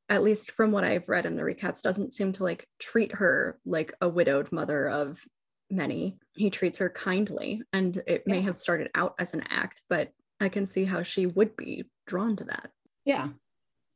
[0.10, 3.60] at least from what I've read in the recaps, doesn't seem to like treat her
[3.66, 5.24] like a widowed mother of
[5.70, 6.18] many.
[6.36, 8.34] He treats her kindly, and it yeah.
[8.34, 11.86] may have started out as an act, but I can see how she would be
[12.08, 12.72] drawn to that.
[13.06, 13.30] Yeah.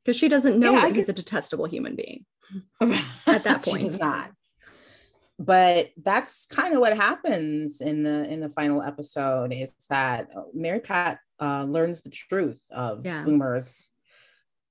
[0.04, 2.26] Because she doesn't know yeah, that he's a detestable human being
[3.26, 3.82] at that point.
[3.82, 4.32] she does not.
[5.40, 10.80] But that's kind of what happens in the in the final episode is that Mary
[10.80, 13.24] Pat uh, learns the truth of yeah.
[13.24, 13.90] Boomer's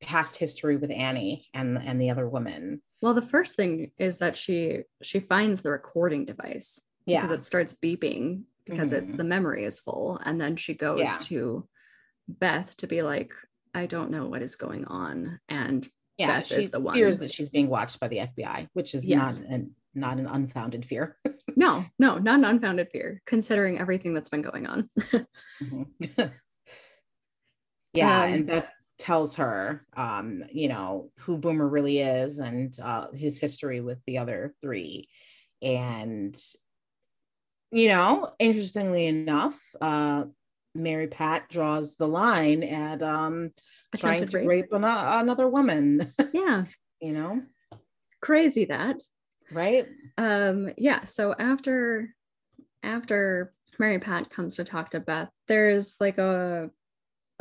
[0.03, 2.83] past history with Annie and and the other woman.
[3.01, 7.23] Well, the first thing is that she she finds the recording device yeah.
[7.23, 9.12] because it starts beeping because mm-hmm.
[9.12, 11.17] it the memory is full and then she goes yeah.
[11.21, 11.67] to
[12.29, 13.33] beth to be like
[13.75, 15.88] i don't know what is going on and
[16.19, 18.95] yeah, beth she is the one fears that she's being watched by the fbi which
[18.95, 19.41] is yes.
[19.41, 21.17] not an not an unfounded fear
[21.57, 25.83] no no not an unfounded fear considering everything that's been going on mm-hmm.
[27.93, 33.07] yeah um, and beth tells her um you know who boomer really is and uh
[33.13, 35.09] his history with the other three
[35.63, 36.39] and
[37.73, 40.25] you know, interestingly enough, uh,
[40.75, 43.51] Mary Pat draws the line at um,
[43.97, 46.07] trying to rape, rape an- another woman.
[46.33, 46.65] Yeah.
[47.01, 47.43] you know,
[48.21, 49.03] crazy that.
[49.51, 49.89] Right.
[50.19, 51.05] Um, yeah.
[51.05, 52.15] So after
[52.83, 56.71] after Mary Pat comes to talk to Beth, there's like a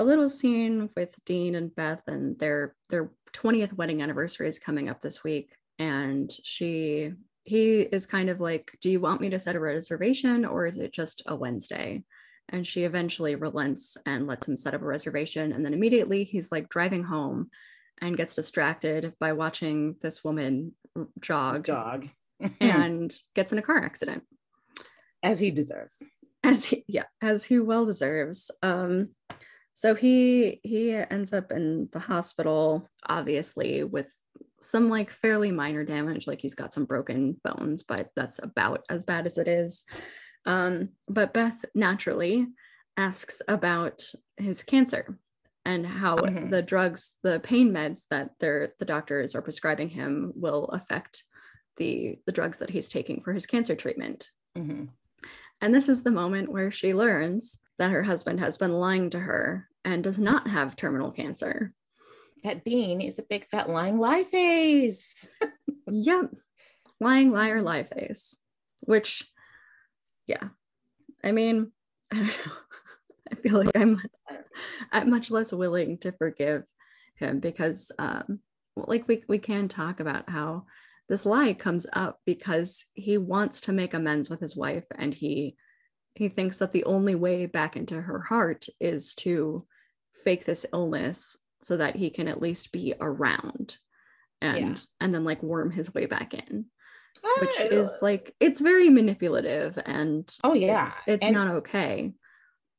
[0.01, 4.89] a little scene with Dean and Beth, and their their 20th wedding anniversary is coming
[4.89, 5.55] up this week.
[5.77, 10.43] And she he is kind of like, Do you want me to set a reservation
[10.43, 12.03] or is it just a Wednesday?
[12.49, 15.53] And she eventually relents and lets him set up a reservation.
[15.53, 17.49] And then immediately he's like driving home
[18.01, 20.73] and gets distracted by watching this woman
[21.19, 21.63] jog.
[21.63, 22.07] Jog.
[22.59, 24.23] and gets in a car accident.
[25.21, 26.01] As he deserves.
[26.43, 28.49] As he, yeah, as he well deserves.
[28.63, 29.09] Um,
[29.81, 34.13] so he he ends up in the hospital, obviously, with
[34.59, 39.03] some like fairly minor damage, like he's got some broken bones, but that's about as
[39.03, 39.83] bad as it is.
[40.45, 42.45] Um, but Beth naturally
[42.95, 44.03] asks about
[44.37, 45.17] his cancer
[45.65, 46.51] and how mm-hmm.
[46.51, 51.23] the drugs, the pain meds that the doctors are prescribing him will affect
[51.77, 54.29] the the drugs that he's taking for his cancer treatment.
[54.55, 54.85] Mm-hmm.
[55.59, 59.19] And this is the moment where she learns that her husband has been lying to
[59.19, 61.73] her and does not have terminal cancer
[62.43, 65.27] that Dean is a big fat lying lie face.
[65.87, 66.31] yep.
[66.99, 68.37] Lying liar lie face.
[68.81, 69.23] Which,
[70.27, 70.49] yeah.
[71.23, 71.71] I mean,
[72.11, 72.53] I don't know.
[73.31, 74.01] I feel like I'm
[74.91, 76.63] I'm much less willing to forgive
[77.15, 78.39] him because um
[78.75, 80.65] like we we can talk about how
[81.07, 85.55] this lie comes up because he wants to make amends with his wife and he
[86.15, 89.65] he thinks that the only way back into her heart is to
[90.23, 93.77] fake this illness so that he can at least be around
[94.41, 94.75] and yeah.
[94.99, 96.65] and then like worm his way back in
[97.39, 102.13] which ah, is like it's very manipulative and oh yeah it's, it's and- not okay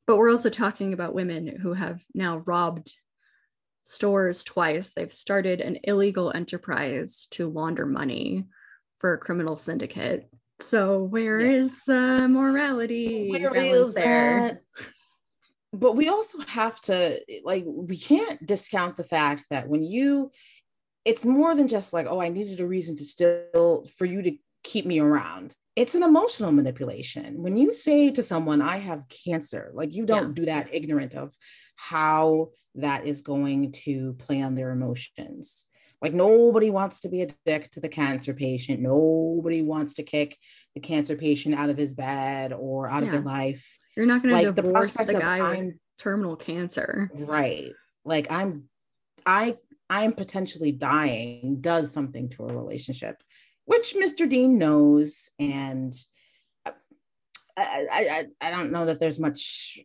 [0.05, 2.93] but we're also talking about women who have now robbed
[3.83, 8.45] stores twice they've started an illegal enterprise to launder money
[8.99, 10.29] for a criminal syndicate
[10.59, 11.51] so where yeah.
[11.51, 14.85] is the morality where is there that?
[15.73, 20.31] but we also have to like we can't discount the fact that when you
[21.03, 24.37] it's more than just like oh i needed a reason to still for you to
[24.63, 25.53] keep me around.
[25.75, 27.41] It's an emotional manipulation.
[27.41, 30.33] When you say to someone, I have cancer, like you don't yeah.
[30.33, 31.35] do that ignorant of
[31.75, 35.65] how that is going to play on their emotions.
[36.03, 38.81] Like nobody wants to be a dick to the cancer patient.
[38.81, 40.37] Nobody wants to kick
[40.75, 43.07] the cancer patient out of his bed or out yeah.
[43.07, 43.65] of their life.
[43.95, 47.09] You're not going like, to divorce the, the guy with terminal cancer.
[47.13, 47.71] Right.
[48.03, 48.65] Like I'm
[49.25, 49.55] I
[49.89, 53.23] I'm potentially dying does something to a relationship,
[53.63, 54.27] which Mr.
[54.27, 55.93] Dean knows and
[56.65, 56.71] uh,
[57.55, 59.79] I, I, I, I don't know that there's much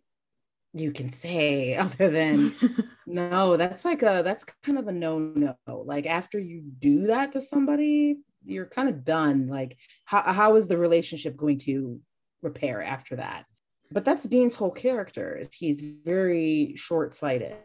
[0.75, 2.55] you can say other than
[3.07, 7.33] no that's like a that's kind of a no no like after you do that
[7.33, 9.49] to somebody you're kind of done.
[9.49, 12.01] Like how, how is the relationship going to
[12.43, 13.45] repair after that?
[13.91, 17.57] But that's dean's whole character is he's very short-sighted.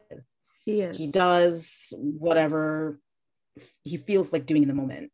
[0.66, 0.98] He is.
[0.98, 3.00] he does whatever
[3.84, 5.12] he feels like doing in the moment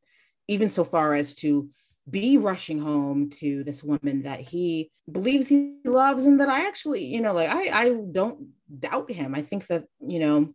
[0.48, 1.70] even so far as to
[2.10, 7.06] be rushing home to this woman that he believes he loves and that I actually,
[7.06, 8.50] you know, like I I don't
[8.80, 9.36] doubt him.
[9.36, 10.54] I think that, you know,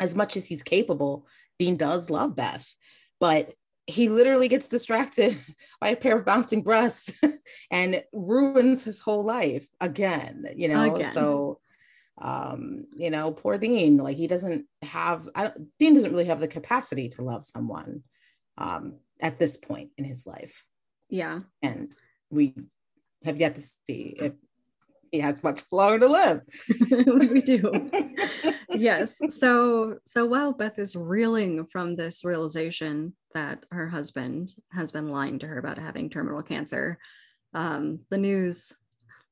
[0.00, 1.26] as much as he's capable,
[1.58, 2.66] Dean does love Beth,
[3.20, 3.54] but
[3.86, 5.38] he literally gets distracted
[5.80, 7.12] by a pair of bouncing breasts
[7.70, 10.94] and ruins his whole life again, you know.
[10.94, 11.12] Again.
[11.12, 11.60] So
[12.20, 16.48] um, you know, poor Dean, like he doesn't have I, Dean doesn't really have the
[16.48, 18.02] capacity to love someone
[18.56, 20.64] um at this point in his life.
[21.08, 21.40] Yeah.
[21.62, 21.94] And
[22.30, 22.54] we
[23.24, 24.32] have yet to see if
[25.10, 26.42] he has much longer to live.
[27.30, 27.90] we do.
[28.70, 29.20] yes.
[29.28, 35.38] So so while Beth is reeling from this realization that her husband has been lying
[35.38, 36.98] to her about having terminal cancer,
[37.54, 38.74] um, the news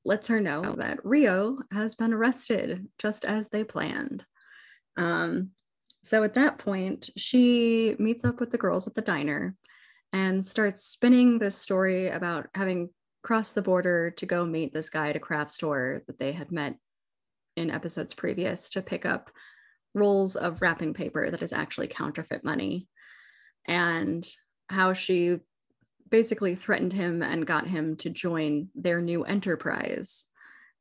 [0.05, 4.25] lets her know that Rio has been arrested just as they planned.
[4.97, 5.51] Um,
[6.05, 9.57] so at that point, she meets up with the girls at the diner
[10.13, 12.91] and starts spinning this story about having
[13.23, 16.53] crossed the border to go meet this guy at a craft store that they had
[16.53, 16.77] met
[17.57, 19.31] in episodes previous to pick up
[19.95, 22.87] rolls of wrapping paper that is actually counterfeit money.
[23.67, 24.25] And
[24.69, 25.39] how she
[26.09, 30.27] basically threatened him and got him to join their new enterprise.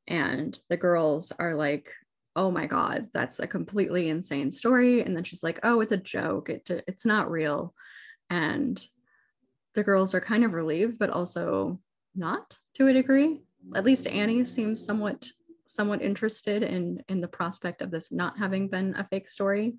[0.08, 1.92] And the girls are like
[2.38, 5.02] oh my god that's a completely insane story.
[5.02, 6.50] And then she's like oh it's a joke.
[6.50, 7.74] It, it's not real.
[8.30, 8.80] And
[9.76, 11.80] the girls are kind of relieved, but also
[12.16, 13.42] not to a degree.
[13.76, 15.28] At least Annie seems somewhat
[15.68, 19.76] somewhat interested in in the prospect of this not having been a fake story.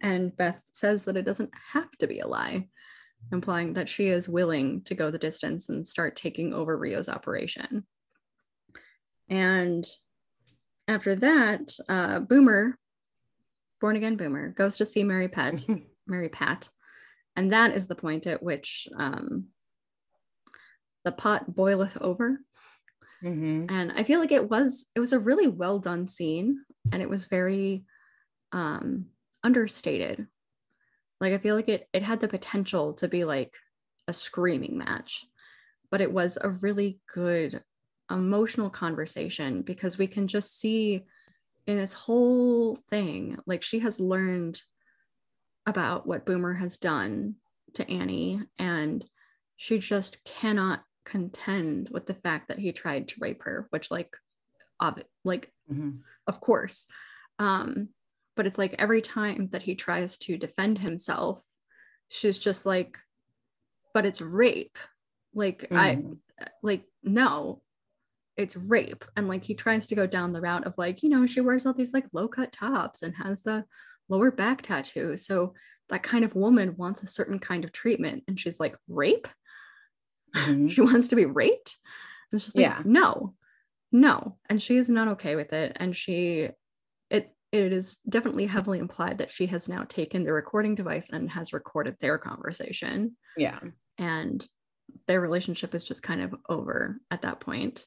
[0.00, 2.68] And Beth says that it doesn't have to be a lie,
[3.32, 7.86] implying that she is willing to go the distance and start taking over Rio's operation.
[9.28, 9.86] And
[10.86, 12.78] after that, uh, Boomer,
[13.80, 15.64] born again Boomer, goes to see Mary Pet,
[16.06, 16.68] Mary Pat,
[17.38, 19.44] and that is the point at which um,
[21.04, 22.40] the pot boileth over
[23.22, 23.66] mm-hmm.
[23.68, 27.08] and i feel like it was it was a really well done scene and it
[27.08, 27.84] was very
[28.50, 29.06] um,
[29.44, 30.26] understated
[31.20, 33.54] like i feel like it it had the potential to be like
[34.08, 35.24] a screaming match
[35.92, 37.62] but it was a really good
[38.10, 41.04] emotional conversation because we can just see
[41.68, 44.60] in this whole thing like she has learned
[45.68, 47.34] about what Boomer has done
[47.74, 49.04] to Annie, and
[49.56, 54.16] she just cannot contend with the fact that he tried to rape her, which, like,
[54.80, 55.98] ob- like, mm-hmm.
[56.26, 56.86] of course.
[57.38, 57.90] Um,
[58.34, 61.44] but it's like every time that he tries to defend himself,
[62.08, 62.96] she's just like,
[63.92, 64.78] but it's rape.
[65.34, 65.76] Like, mm-hmm.
[65.76, 67.60] I, like, no,
[68.38, 69.04] it's rape.
[69.16, 71.66] And like, he tries to go down the route of like, you know, she wears
[71.66, 73.64] all these like low cut tops and has the
[74.08, 75.16] lower back tattoo.
[75.16, 75.54] So
[75.88, 78.24] that kind of woman wants a certain kind of treatment.
[78.28, 79.28] And she's like, rape?
[80.36, 80.66] Mm-hmm.
[80.66, 81.74] she wants to be raped?
[82.30, 82.82] And she's like, yeah.
[82.84, 83.32] no,
[83.90, 84.36] no.
[84.50, 85.74] And she is not okay with it.
[85.76, 86.50] And she,
[87.10, 91.30] it, it is definitely heavily implied that she has now taken the recording device and
[91.30, 93.16] has recorded their conversation.
[93.38, 93.58] Yeah.
[93.96, 94.46] And
[95.06, 97.86] their relationship is just kind of over at that point.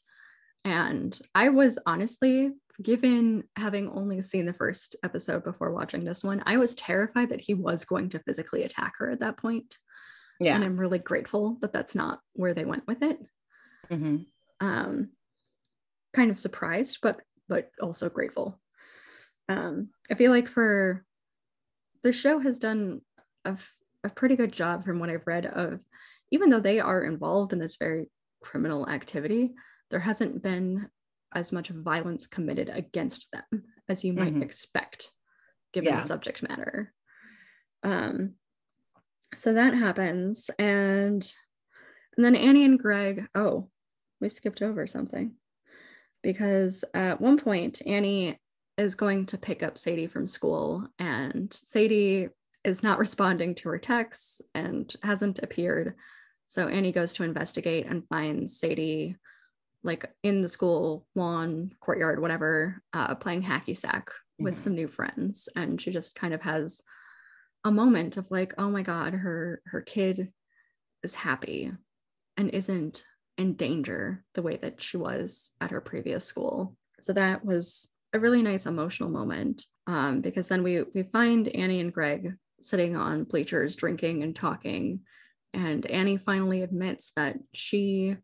[0.63, 2.51] And I was honestly,
[2.81, 7.41] given having only seen the first episode before watching this one, I was terrified that
[7.41, 9.77] he was going to physically attack her at that point.
[10.39, 10.55] Yeah.
[10.55, 13.19] And I'm really grateful that that's not where they went with it.
[13.91, 14.17] Mm-hmm.
[14.59, 15.09] Um,
[16.13, 18.59] kind of surprised, but but also grateful.
[19.49, 21.03] Um, I feel like for
[22.01, 23.01] the show has done
[23.43, 23.57] a,
[24.03, 25.83] a pretty good job from what I've read of,
[26.31, 28.05] even though they are involved in this very
[28.41, 29.53] criminal activity,
[29.91, 30.89] there hasn't been
[31.33, 34.41] as much violence committed against them as you might mm-hmm.
[34.41, 35.11] expect
[35.73, 35.99] given yeah.
[35.99, 36.93] the subject matter
[37.83, 38.33] um
[39.35, 41.33] so that happens and
[42.15, 43.69] And then Annie and Greg, oh,
[44.19, 45.33] we skipped over something
[46.21, 48.39] because at one point, Annie
[48.77, 52.29] is going to pick up Sadie from school, and Sadie
[52.63, 55.95] is not responding to her texts and hasn't appeared.
[56.45, 59.15] So Annie goes to investigate and finds Sadie
[59.83, 64.09] like in the school lawn, courtyard, whatever, uh, playing hacky sack
[64.39, 65.49] with some new friends.
[65.55, 66.81] And she just kind of has
[67.63, 70.31] a moment of like, oh my God, her her kid
[71.03, 71.71] is happy
[72.37, 73.03] and isn't
[73.37, 76.75] in danger the way that she was at her previous school.
[76.99, 81.79] So that was a really nice emotional moment um, because then we we find Annie
[81.79, 85.01] and Greg sitting on bleachers drinking and talking
[85.53, 88.15] and Annie finally admits that she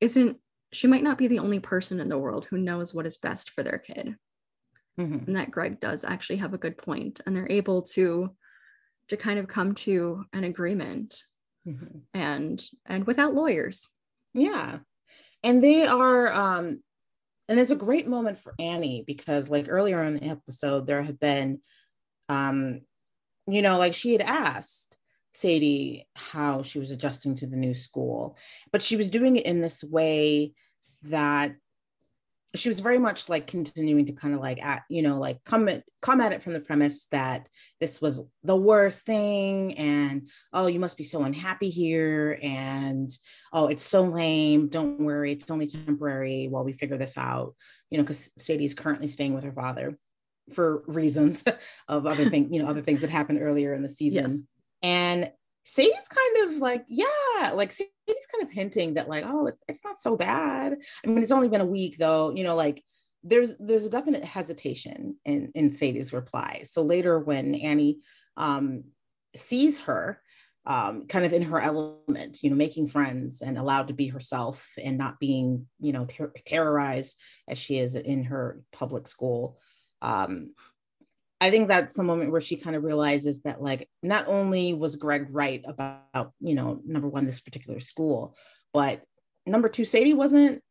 [0.00, 0.38] isn't
[0.72, 3.50] she might not be the only person in the world who knows what is best
[3.50, 4.16] for their kid
[4.98, 5.24] mm-hmm.
[5.26, 8.30] and that Greg does actually have a good point and they're able to
[9.08, 11.24] to kind of come to an agreement
[11.66, 11.98] mm-hmm.
[12.14, 13.90] and and without lawyers
[14.34, 14.78] yeah
[15.42, 16.82] and they are um
[17.48, 21.18] and it's a great moment for Annie because like earlier in the episode there had
[21.18, 21.60] been
[22.28, 22.80] um
[23.46, 24.96] you know like she had asked
[25.32, 28.36] Sadie how she was adjusting to the new school.
[28.70, 30.52] But she was doing it in this way
[31.04, 31.54] that
[32.54, 35.68] she was very much like continuing to kind of like at you know like come
[35.68, 37.48] at come at it from the premise that
[37.80, 43.10] this was the worst thing and oh you must be so unhappy here and
[43.52, 44.68] oh it's so lame.
[44.68, 45.32] Don't worry.
[45.32, 47.54] It's only temporary while we figure this out.
[47.90, 49.98] You know because sadie's currently staying with her father
[50.52, 51.44] for reasons
[51.88, 54.28] of other things you know other things that happened earlier in the season.
[54.28, 54.42] Yes.
[54.82, 55.30] And
[55.64, 59.84] Sadie's kind of like, yeah, like Sadie's kind of hinting that like, oh, it's it's
[59.84, 60.76] not so bad.
[61.04, 62.82] I mean, it's only been a week though, you know, like
[63.22, 66.62] there's there's a definite hesitation in in Sadie's reply.
[66.64, 68.00] So later when Annie
[68.36, 68.84] um
[69.36, 70.20] sees her
[70.66, 74.72] um kind of in her element, you know, making friends and allowed to be herself
[74.82, 77.16] and not being, you know, ter- terrorized
[77.46, 79.58] as she is in her public school.
[80.00, 80.54] Um
[81.42, 84.94] I think that's the moment where she kind of realizes that, like, not only was
[84.94, 88.36] Greg right about, you know, number one, this particular school,
[88.72, 89.02] but
[89.44, 90.62] number two, Sadie wasn't,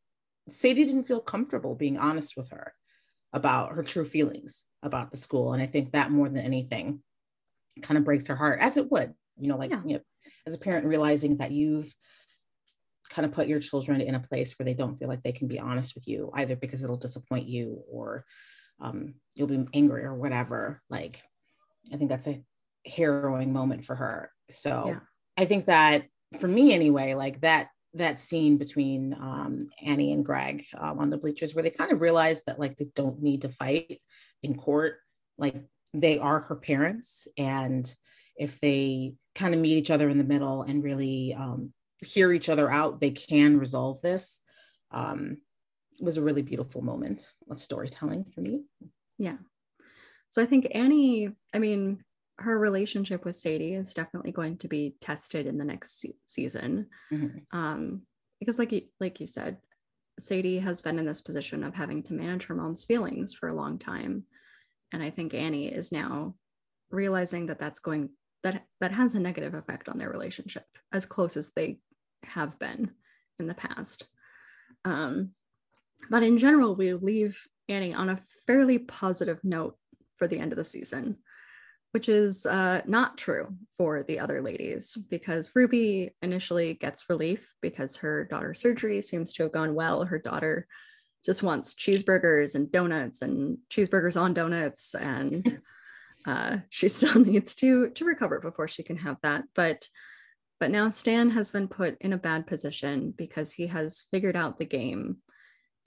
[0.47, 2.73] Sadie didn't feel comfortable being honest with her
[3.33, 5.51] about her true feelings about the school.
[5.51, 7.03] And I think that more than anything
[7.81, 9.81] kind of breaks her heart, as it would, you know, like, yeah.
[9.85, 10.01] you know,
[10.47, 11.93] as a parent realizing that you've
[13.09, 15.49] kind of put your children in a place where they don't feel like they can
[15.49, 18.23] be honest with you, either because it'll disappoint you or,
[18.81, 20.81] um, you'll be angry or whatever.
[20.89, 21.21] Like,
[21.93, 22.43] I think that's a
[22.85, 24.31] harrowing moment for her.
[24.49, 24.99] So yeah.
[25.37, 26.05] I think that
[26.39, 31.17] for me anyway, like that that scene between um, Annie and Greg um, on the
[31.17, 34.01] bleachers, where they kind of realize that like they don't need to fight
[34.43, 34.95] in court,
[35.37, 35.55] like
[35.93, 37.93] they are her parents, and
[38.37, 42.49] if they kind of meet each other in the middle and really um, hear each
[42.49, 44.41] other out, they can resolve this.
[44.91, 45.37] Um,
[46.01, 48.63] was a really beautiful moment of storytelling for me.
[49.17, 49.37] Yeah.
[50.29, 52.03] So I think Annie, I mean,
[52.39, 56.87] her relationship with Sadie is definitely going to be tested in the next se- season.
[57.11, 57.57] Mm-hmm.
[57.57, 58.01] Um,
[58.39, 59.57] because like you, like you said,
[60.19, 63.55] Sadie has been in this position of having to manage her mom's feelings for a
[63.55, 64.23] long time.
[64.91, 66.35] And I think Annie is now
[66.89, 68.09] realizing that that's going
[68.43, 71.79] that that has a negative effect on their relationship as close as they
[72.23, 72.91] have been
[73.39, 74.05] in the past.
[74.83, 75.31] Um,
[76.09, 79.77] but in general, we leave Annie on a fairly positive note
[80.17, 81.17] for the end of the season,
[81.91, 83.47] which is uh, not true
[83.77, 89.43] for the other ladies because Ruby initially gets relief because her daughter's surgery seems to
[89.43, 90.05] have gone well.
[90.05, 90.67] Her daughter
[91.23, 95.61] just wants cheeseburgers and donuts and cheeseburgers on donuts and
[96.27, 99.87] uh, she still needs to to recover before she can have that but
[100.59, 104.57] but now stan has been put in a bad position because he has figured out
[104.57, 105.17] the game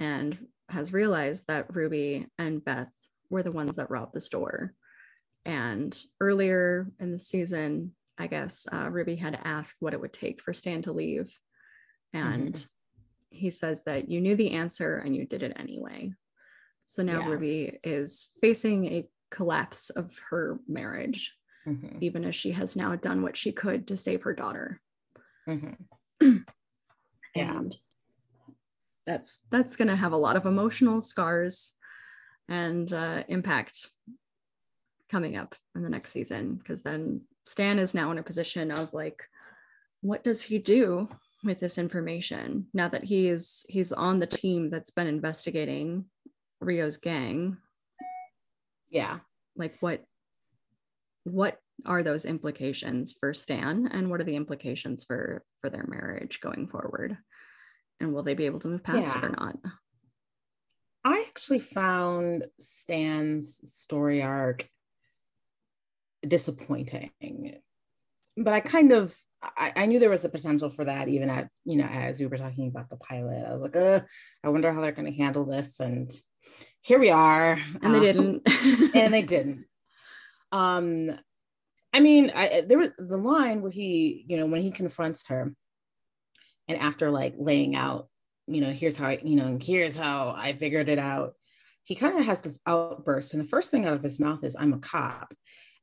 [0.00, 0.36] and
[0.68, 2.92] has realized that Ruby and Beth
[3.30, 4.74] were the ones that robbed the store.
[5.44, 10.40] And earlier in the season, I guess uh, Ruby had asked what it would take
[10.40, 11.36] for Stan to leave.
[12.12, 13.36] And mm-hmm.
[13.36, 16.12] he says that you knew the answer and you did it anyway.
[16.86, 17.26] So now yeah.
[17.26, 21.34] Ruby is facing a collapse of her marriage,
[21.66, 21.98] mm-hmm.
[22.00, 24.80] even as she has now done what she could to save her daughter.
[25.48, 26.36] Mm-hmm.
[27.34, 27.60] yeah
[29.06, 31.72] that's that's going to have a lot of emotional scars
[32.48, 33.90] and uh, impact
[35.10, 38.94] coming up in the next season because then Stan is now in a position of
[38.94, 39.22] like
[40.00, 41.08] what does he do
[41.44, 46.06] with this information now that he is he's on the team that's been investigating
[46.60, 47.58] Rio's gang
[48.90, 49.18] yeah
[49.56, 50.02] like what
[51.24, 56.40] what are those implications for Stan and what are the implications for for their marriage
[56.40, 57.16] going forward?
[58.00, 59.18] And will they be able to move past yeah.
[59.18, 59.58] it or not?
[61.04, 64.68] I actually found Stan's story arc
[66.26, 67.56] disappointing.
[68.36, 71.48] But I kind of I, I, knew there was a potential for that even at
[71.64, 73.44] you know as we were talking about the pilot.
[73.46, 75.78] I was like, I wonder how they're going to handle this.
[75.78, 76.10] And
[76.80, 77.58] here we are.
[77.82, 78.42] And they didn't.
[78.94, 79.66] and they didn't.
[80.52, 81.10] Um,
[81.92, 85.54] I mean, I, there was the line where he, you know, when he confronts her,
[86.68, 88.08] and after like laying out,
[88.46, 91.34] you know, here's how I, you know, here's how I figured it out.
[91.82, 94.56] He kind of has this outburst, and the first thing out of his mouth is,
[94.58, 95.34] "I'm a cop,"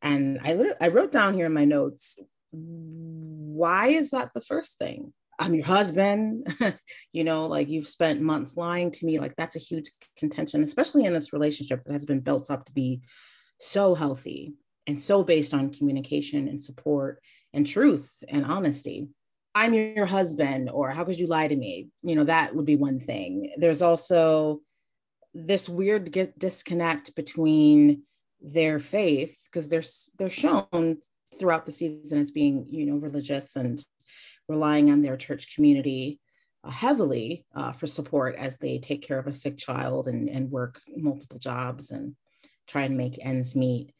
[0.01, 2.17] and I literally, I wrote down here in my notes,
[2.51, 5.13] why is that the first thing?
[5.39, 6.47] I'm your husband,
[7.13, 9.19] you know, like you've spent months lying to me.
[9.19, 12.71] Like that's a huge contention, especially in this relationship that has been built up to
[12.71, 13.01] be
[13.59, 14.53] so healthy
[14.85, 17.21] and so based on communication and support
[17.53, 19.07] and truth and honesty.
[19.53, 21.89] I'm your husband, or how could you lie to me?
[22.01, 23.53] You know, that would be one thing.
[23.57, 24.61] There's also
[25.33, 28.03] this weird disconnect between
[28.41, 29.83] their faith because they're
[30.17, 30.97] they're shown
[31.39, 33.83] throughout the season as being you know religious and
[34.47, 36.19] relying on their church community
[36.63, 40.51] uh, heavily uh, for support as they take care of a sick child and, and
[40.51, 42.15] work multiple jobs and
[42.67, 43.93] try and make ends meet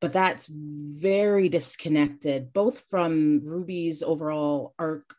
[0.00, 5.14] but that's very disconnected both from ruby's overall arc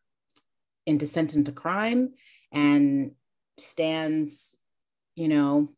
[0.85, 2.13] in descent into crime
[2.51, 3.11] and
[3.57, 4.55] stan's
[5.15, 5.69] you know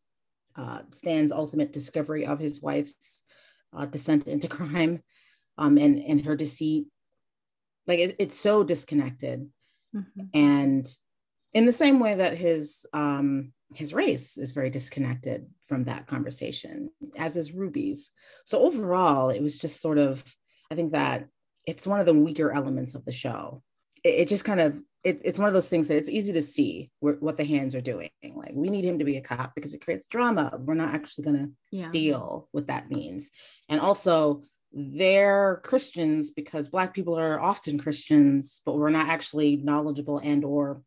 [0.56, 3.24] uh, stan's ultimate discovery of his wife's
[3.76, 5.02] uh, descent into crime
[5.58, 6.86] um, and and her deceit
[7.86, 9.48] like it, it's so disconnected
[9.94, 10.22] mm-hmm.
[10.34, 10.86] and
[11.52, 16.90] in the same way that his um, his race is very disconnected from that conversation,
[17.16, 18.10] as is Ruby's.
[18.44, 20.24] So overall, it was just sort of,
[20.68, 21.28] I think that
[21.64, 23.62] it's one of the weaker elements of the show.
[24.02, 26.42] It, it just kind of, it, it's one of those things that it's easy to
[26.42, 28.10] see what the hands are doing.
[28.34, 30.58] Like we need him to be a cop because it creates drama.
[30.58, 31.90] We're not actually going to yeah.
[31.92, 33.30] deal with that means.
[33.68, 34.42] And also,
[34.72, 40.82] they're Christians because Black people are often Christians, but we're not actually knowledgeable and or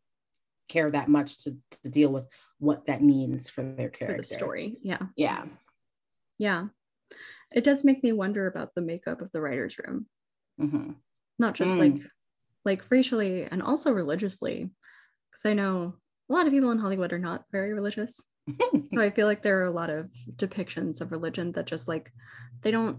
[0.68, 2.24] care that much to, to deal with
[2.64, 4.22] what that means for their character.
[4.22, 4.78] For the story.
[4.82, 5.02] Yeah.
[5.16, 5.44] Yeah.
[6.38, 6.66] Yeah.
[7.52, 10.06] It does make me wonder about the makeup of the writer's room.
[10.60, 10.92] Mm-hmm.
[11.38, 11.78] Not just mm.
[11.78, 12.02] like
[12.64, 14.70] like racially and also religiously.
[15.30, 15.94] Because I know
[16.28, 18.20] a lot of people in Hollywood are not very religious.
[18.92, 22.10] so I feel like there are a lot of depictions of religion that just like
[22.62, 22.98] they don't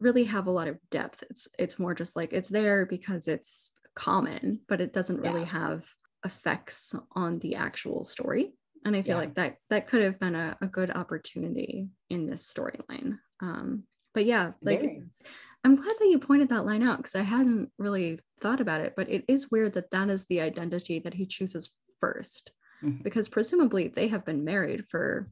[0.00, 1.24] really have a lot of depth.
[1.30, 5.46] It's it's more just like it's there because it's common, but it doesn't really yeah.
[5.46, 5.86] have
[6.24, 8.55] effects on the actual story
[8.86, 9.20] and i feel yeah.
[9.20, 13.82] like that that could have been a, a good opportunity in this storyline um
[14.14, 15.02] but yeah like Very.
[15.64, 18.94] i'm glad that you pointed that line out because i hadn't really thought about it
[18.96, 21.70] but it is weird that that is the identity that he chooses
[22.02, 22.48] 1st
[22.82, 23.02] mm-hmm.
[23.02, 25.28] because presumably they have been married for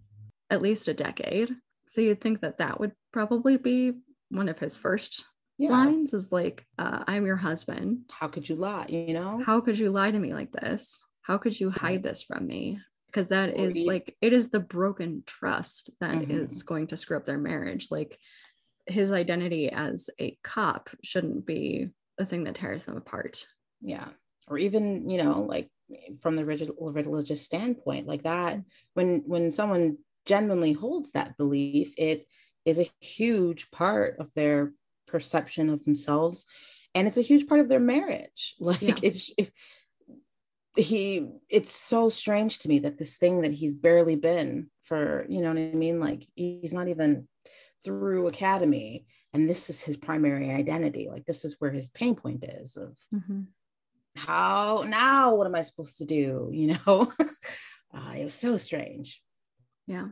[0.50, 1.54] at least a decade
[1.86, 3.92] so you'd think that that would probably be
[4.30, 5.24] one of his first
[5.58, 5.70] yeah.
[5.70, 9.78] lines is like uh, i'm your husband how could you lie you know how could
[9.78, 12.78] you lie to me like this how could you hide this from me
[13.14, 16.32] because that or is like it is the broken trust that mm-hmm.
[16.32, 17.86] is going to screw up their marriage.
[17.90, 18.18] Like
[18.86, 23.46] his identity as a cop shouldn't be the thing that tears them apart.
[23.80, 24.08] Yeah.
[24.48, 25.70] Or even you know like
[26.20, 28.58] from the religious standpoint like that
[28.94, 32.26] when when someone genuinely holds that belief it
[32.64, 34.72] is a huge part of their
[35.06, 36.46] perception of themselves.
[36.96, 38.56] And it's a huge part of their marriage.
[38.60, 38.94] Like yeah.
[39.02, 39.52] it's it,
[40.76, 45.40] he it's so strange to me that this thing that he's barely been for you
[45.40, 46.00] know what i mean?
[46.00, 47.28] Like he's not even
[47.84, 51.08] through academy and this is his primary identity.
[51.10, 53.42] Like this is where his pain point is of mm-hmm.
[54.16, 57.12] how now what am i supposed to do you know?
[57.96, 59.22] Uh, it was so strange.
[59.86, 60.08] Yeah.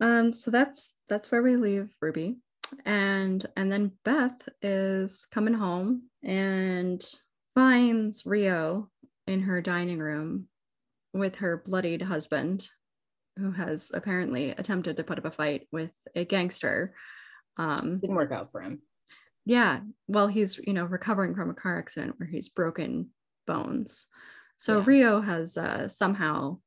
[0.00, 2.38] Um so that's that's where we leave ruby.
[2.84, 7.00] And and then Beth is coming home and
[7.54, 8.90] finds Rio
[9.26, 10.46] in her dining room
[11.12, 12.68] with her bloodied husband
[13.36, 16.94] who has apparently attempted to put up a fight with a gangster
[17.56, 18.80] um didn't work out for him.
[19.44, 23.10] Yeah well he's you know recovering from a car accident where he's broken
[23.46, 24.06] bones.
[24.56, 24.84] So yeah.
[24.86, 26.58] rio has uh, somehow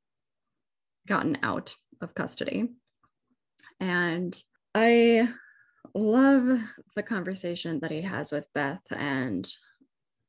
[1.07, 2.69] gotten out of custody.
[3.79, 4.35] And
[4.73, 5.27] i
[5.95, 6.59] love
[6.95, 9.49] the conversation that he has with Beth and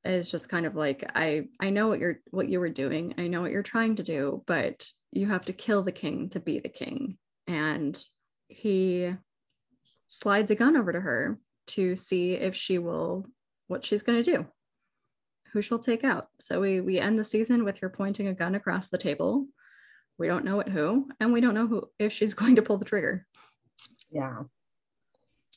[0.07, 3.14] is just kind of like I I know what you're what you were doing.
[3.18, 6.40] I know what you're trying to do, but you have to kill the king to
[6.40, 7.18] be the king.
[7.46, 7.98] And
[8.48, 9.14] he
[10.09, 11.38] slides a gun over to her
[11.68, 13.26] to see if she will
[13.66, 14.46] what she's going to do
[15.52, 18.54] who she'll take out so we we end the season with her pointing a gun
[18.54, 19.46] across the table
[20.18, 22.78] we don't know at who and we don't know who if she's going to pull
[22.78, 23.26] the trigger
[24.11, 24.42] yeah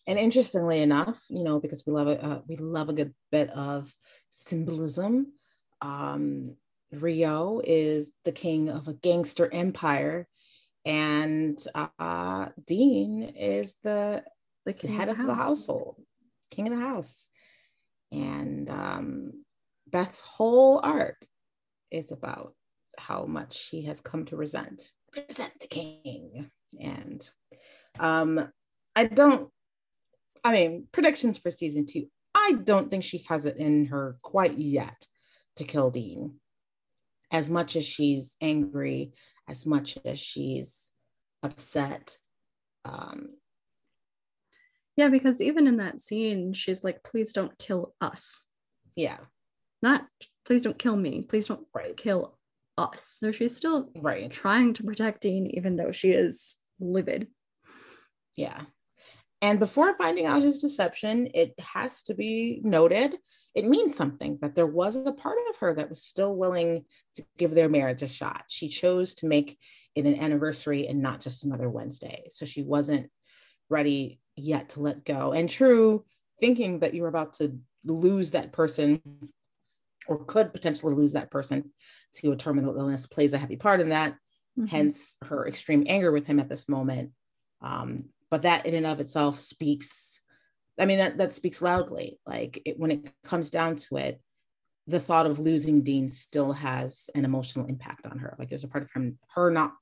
[0.08, 3.50] and interestingly enough you know because we love it uh, we love a good bit
[3.52, 3.94] of
[4.30, 5.28] symbolism
[5.82, 6.56] um
[6.92, 10.28] rio is the king of a gangster empire
[10.86, 14.24] and uh, Dean is the,
[14.66, 15.96] the, the head of the, of the household,
[16.52, 17.28] king of the house.
[18.12, 19.46] And um,
[19.88, 21.24] Beth's whole arc
[21.92, 22.54] is about
[22.98, 26.50] how much he has come to resent, resent the king.
[26.82, 27.30] And
[28.00, 28.52] um,
[28.96, 29.50] I don't,
[30.50, 34.58] I mean, predictions for season two, I don't think she has it in her quite
[34.58, 35.06] yet
[35.58, 36.40] to kill Dean.
[37.32, 39.14] As much as she's angry
[39.48, 40.92] as much as she's
[41.44, 42.18] upset.
[42.84, 43.30] Um,
[44.96, 48.42] yeah, because even in that scene, she's like, please don't kill us.
[48.96, 49.18] Yeah.
[49.84, 50.06] Not,
[50.46, 51.22] please don't kill me.
[51.22, 51.96] Please don't right.
[51.96, 52.40] kill
[52.76, 53.18] us.
[53.20, 54.32] So she's still right.
[54.32, 57.28] trying to protect Dean, even though she is livid.
[58.36, 58.62] Yeah.
[59.42, 63.18] And before finding out his deception, it has to be noted
[63.56, 66.86] it means something that there was a part of her that was still willing
[67.16, 68.46] to give their marriage a shot.
[68.48, 69.58] She chose to make
[69.96, 72.28] it an anniversary and not just another Wednesday.
[72.30, 73.10] So she wasn't
[73.68, 75.34] ready yet to let go.
[75.34, 76.06] And true,
[76.40, 79.02] thinking that you were about to lose that person
[80.08, 81.72] or could potentially lose that person
[82.14, 84.14] to a terminal illness plays a heavy part in that.
[84.58, 84.68] Mm-hmm.
[84.68, 87.12] Hence her extreme anger with him at this moment.
[87.62, 90.22] Um, but that in and of itself speaks
[90.80, 92.20] I mean, that, that speaks loudly.
[92.26, 94.22] Like it, when it comes down to it,
[94.88, 98.36] the thought of losing Dean still has an emotional impact on her.
[98.40, 99.74] Like there's a part of him, her not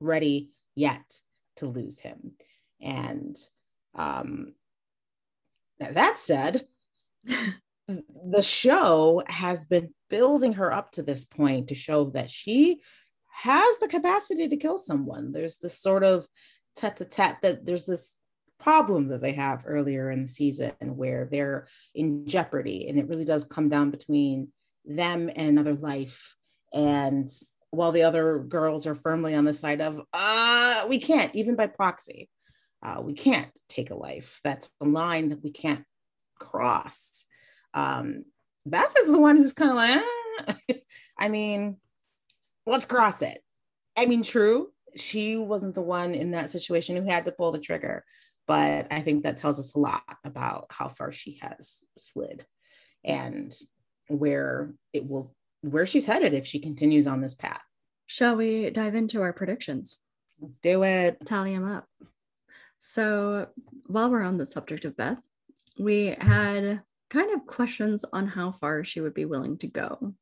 [0.00, 1.02] ready yet
[1.56, 2.32] to lose him.
[2.80, 3.36] And
[3.94, 4.54] um,
[5.78, 6.66] that said,
[7.88, 12.80] the show has been building her up to this point to show that she
[13.32, 15.32] has the capacity to kill someone.
[15.32, 16.26] There's this sort of
[16.76, 18.16] tete a tete that there's this
[18.58, 22.88] problem that they have earlier in the season where they're in jeopardy.
[22.88, 24.48] And it really does come down between
[24.84, 26.36] them and another life.
[26.72, 27.28] And
[27.70, 31.66] while the other girls are firmly on the side of uh we can't even by
[31.66, 32.28] proxy
[32.82, 35.84] uh, we can't take a life that's a line that we can't
[36.38, 37.24] cross.
[37.72, 38.24] Um
[38.64, 40.74] beth is the one who's kind of like ah.
[41.18, 41.76] i mean
[42.66, 43.42] let's cross it.
[43.96, 47.58] I mean true she wasn't the one in that situation who had to pull the
[47.58, 48.04] trigger
[48.46, 52.44] but I think that tells us a lot about how far she has slid
[53.04, 53.54] and
[54.08, 57.62] where it will where she's headed if she continues on this path.
[58.06, 59.98] Shall we dive into our predictions?
[60.38, 61.16] Let's do it.
[61.24, 61.86] Tally them up.
[62.78, 63.48] So,
[63.86, 65.22] while we're on the subject of Beth,
[65.78, 70.12] we had kind of questions on how far she would be willing to go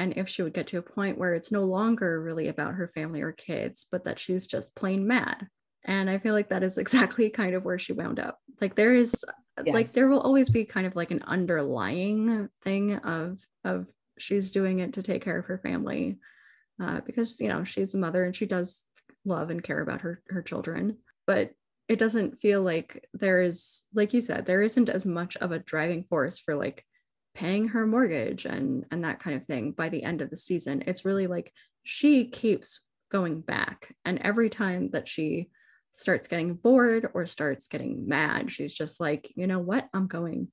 [0.00, 2.90] and if she would get to a point where it's no longer really about her
[2.94, 5.46] family or kids, but that she's just plain mad.
[5.84, 8.38] And i feel like that is exactly kind of where she wound up.
[8.62, 9.24] Like there is
[9.62, 9.74] yes.
[9.74, 13.86] like there will always be kind of like an underlying thing of of
[14.18, 16.18] she's doing it to take care of her family
[16.82, 18.86] uh, because you know she's a mother and she does
[19.26, 20.96] love and care about her her children.
[21.26, 21.52] But
[21.88, 25.58] it doesn't feel like there is like you said there isn't as much of a
[25.58, 26.86] driving force for like
[27.40, 30.84] paying her mortgage and and that kind of thing by the end of the season
[30.86, 35.48] it's really like she keeps going back and every time that she
[35.92, 38.50] starts getting bored or starts getting mad.
[38.50, 39.88] She's just like, you know what?
[39.92, 40.48] I'm going.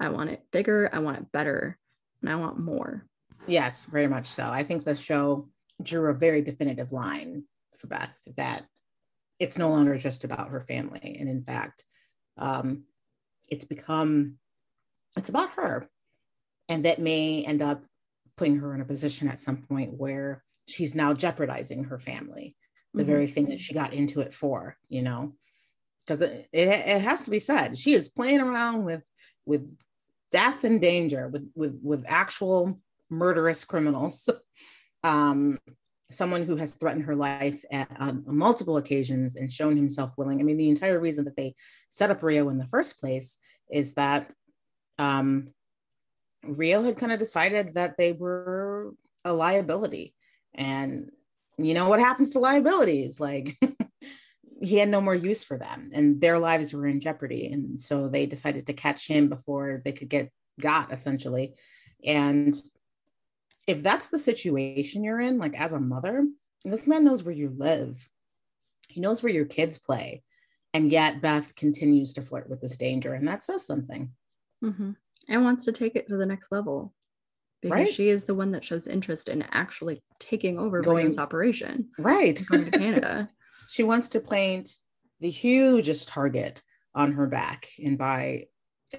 [0.00, 0.90] I want it bigger.
[0.92, 1.78] I want it better.
[2.20, 3.06] And I want more.
[3.46, 4.44] Yes, very much so.
[4.44, 5.48] I think the show
[5.82, 7.44] drew a very definitive line
[7.76, 8.64] for Beth that
[9.38, 11.16] it's no longer just about her family.
[11.18, 11.84] And in fact,
[12.38, 12.84] um,
[13.48, 14.36] it's become,
[15.16, 15.88] it's about her.
[16.74, 17.84] And that may end up
[18.36, 22.56] putting her in a position at some point where she's now jeopardizing her family
[22.92, 23.12] the mm-hmm.
[23.12, 25.34] very thing that she got into it for, you know,
[26.04, 29.02] because it, it, it has to be said, she is playing around with
[29.46, 29.76] with
[30.32, 34.28] death and danger, with with with actual murderous criminals.
[35.04, 35.60] um,
[36.10, 40.40] someone who has threatened her life at, on multiple occasions and shown himself willing.
[40.40, 41.54] I mean, the entire reason that they
[41.88, 43.38] set up Rio in the first place
[43.70, 44.30] is that
[44.98, 45.48] um,
[46.46, 48.92] Rio had kind of decided that they were
[49.24, 50.14] a liability.
[50.54, 51.10] And
[51.58, 53.20] you know what happens to liabilities?
[53.20, 53.56] Like
[54.62, 57.46] he had no more use for them and their lives were in jeopardy.
[57.46, 60.30] And so they decided to catch him before they could get
[60.60, 61.54] got essentially.
[62.04, 62.54] And
[63.66, 66.24] if that's the situation you're in like as a mother
[66.64, 68.08] this man knows where you live.
[68.88, 70.22] He knows where your kids play.
[70.72, 74.10] And yet Beth continues to flirt with this danger, and that says something.
[74.64, 74.92] Mm-hmm.
[75.28, 76.92] And wants to take it to the next level
[77.64, 77.88] because right?
[77.88, 81.88] she is the one that shows interest in actually taking over going, this operation.
[81.98, 82.40] Right.
[82.46, 83.30] Going to Canada.
[83.68, 84.70] she wants to plant
[85.20, 86.62] the hugest target
[86.94, 88.44] on her back, and by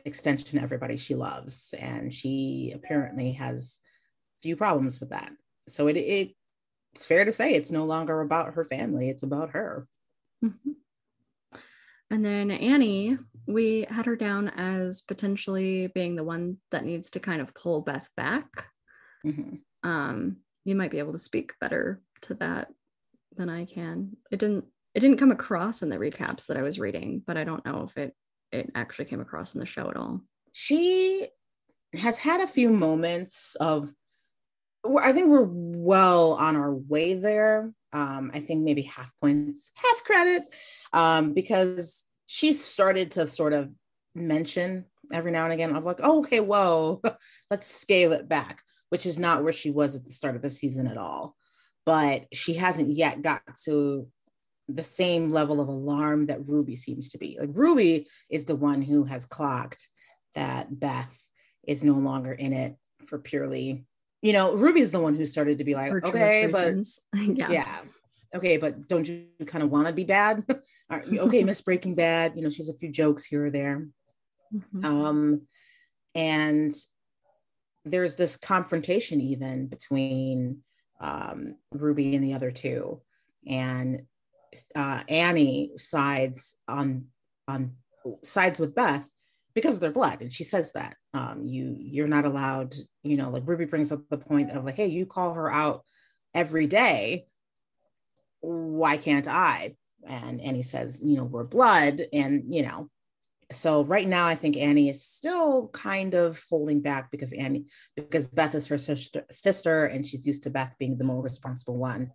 [0.03, 1.75] extension, everybody she loves.
[1.79, 3.79] And she apparently has
[4.41, 5.31] few problems with that.
[5.67, 6.35] So it, it
[6.93, 9.87] it's fair to say it's no longer about her family; it's about her.
[10.43, 10.71] Mm-hmm.
[12.09, 17.19] And then Annie, we had her down as potentially being the one that needs to
[17.19, 18.47] kind of pull Beth back.
[19.25, 19.55] Mm-hmm.
[19.87, 22.69] Um, you might be able to speak better to that
[23.35, 24.17] than I can.
[24.31, 27.43] It didn't it didn't come across in the recaps that I was reading, but I
[27.43, 28.15] don't know if it
[28.51, 30.21] it actually came across in the show at all.
[30.51, 31.27] She
[31.93, 33.93] has had a few moments of
[34.99, 37.73] I think we're well on our way there.
[37.91, 40.43] Um, I think maybe half points, half credit,
[40.93, 43.69] um, because she's started to sort of
[44.13, 47.01] mention every now and again of like, oh, okay, whoa,
[47.51, 50.49] let's scale it back, which is not where she was at the start of the
[50.49, 51.35] season at all.
[51.85, 54.07] But she hasn't yet got to
[54.67, 57.37] the same level of alarm that Ruby seems to be.
[57.39, 59.87] Like Ruby is the one who has clocked
[60.33, 61.21] that Beth
[61.67, 63.85] is no longer in it for purely
[64.25, 66.73] you know, Ruby's the one who started to be like, okay, but
[67.15, 67.51] yeah.
[67.51, 67.77] yeah.
[68.35, 70.43] Okay, but don't you kind of want to be bad?
[70.91, 73.87] okay, Miss Breaking Bad, you know, she's a few jokes here or there.
[74.53, 74.85] Mm-hmm.
[74.85, 75.41] Um,
[76.13, 76.73] and
[77.85, 80.59] there's this confrontation even between
[80.99, 83.01] um, Ruby and the other two.
[83.47, 84.01] And
[84.75, 87.05] uh, Annie sides on
[87.47, 87.71] on
[88.23, 89.09] sides with Beth
[89.55, 93.29] because of their blood and she says that um, you you're not allowed you know
[93.29, 95.83] like ruby brings up the point of like hey you call her out
[96.35, 97.25] every day
[98.45, 99.75] why can't i?
[100.07, 102.89] And annie says you know we're blood and you know.
[103.51, 107.65] So right now i think annie is still kind of holding back because annie
[107.95, 111.77] because beth is her sister, sister and she's used to beth being the more responsible
[111.77, 112.11] one.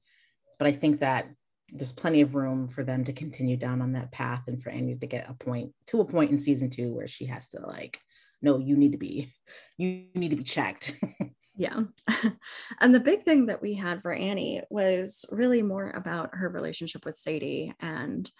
[0.58, 1.30] But i think that
[1.72, 4.96] there's plenty of room for them to continue down on that path and for Annie
[4.96, 8.00] to get a point to a point in season two where she has to like,
[8.42, 9.32] no, you need to be,
[9.76, 10.94] you need to be checked.
[11.60, 11.80] yeah.
[12.80, 17.04] and the big thing that we had for Annie was really more about her relationship
[17.04, 17.74] with Sadie.
[17.80, 18.30] And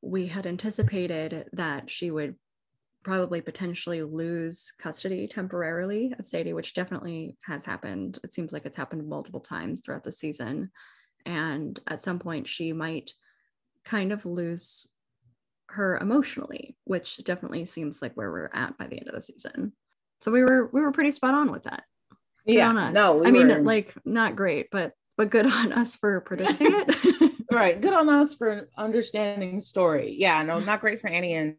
[0.00, 2.34] we had anticipated that she would
[3.04, 8.18] probably potentially lose custody temporarily of Sadie, which definitely has happened.
[8.24, 10.70] It seems like it's happened multiple times throughout the season
[11.26, 13.12] and at some point she might
[13.84, 14.86] kind of lose
[15.66, 19.72] her emotionally which definitely seems like where we're at by the end of the season
[20.20, 21.84] so we were we were pretty spot on with that
[22.46, 26.20] good yeah no we i mean like not great but but good on us for
[26.26, 31.34] predicting it right good on us for understanding story yeah no not great for annie
[31.34, 31.56] and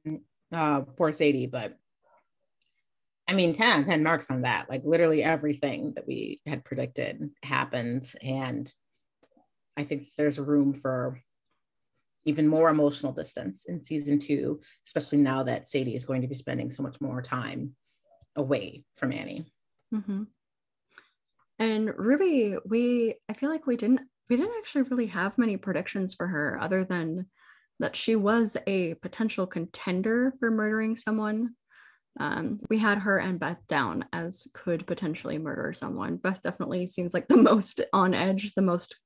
[0.52, 1.78] uh poor sadie but
[3.28, 4.70] I mean, 10 10 marks on that.
[4.70, 8.12] Like literally everything that we had predicted happened.
[8.22, 8.72] And
[9.78, 11.22] I think there's room for
[12.26, 16.36] even more emotional distance in season two, especially now that Sadie is going to be
[16.36, 17.76] spending so much more time
[18.36, 19.46] away from Annie.
[19.94, 20.24] Mm-hmm.
[21.64, 26.14] And Ruby, we I feel like we didn't we didn't actually really have many predictions
[26.14, 27.28] for her other than
[27.80, 31.56] that she was a potential contender for murdering someone.
[32.20, 36.18] Um, we had her and Beth down as could potentially murder someone.
[36.18, 38.98] Beth definitely seems like the most on edge, the most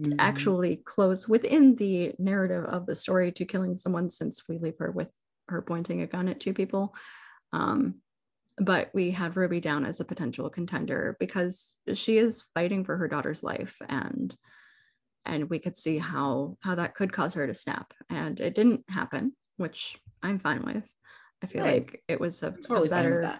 [0.00, 0.14] mm-hmm.
[0.18, 4.90] actually close within the narrative of the story to killing someone since we leave her
[4.90, 5.08] with
[5.48, 6.94] her pointing a gun at two people.
[7.52, 7.96] Um,
[8.60, 13.08] but we have Ruby down as a potential contender because she is fighting for her
[13.08, 14.34] daughter's life and
[15.24, 18.82] and we could see how how that could cause her to snap and it didn't
[18.88, 20.90] happen which i'm fine with
[21.42, 21.86] i feel right.
[21.86, 23.38] like it was a, totally a better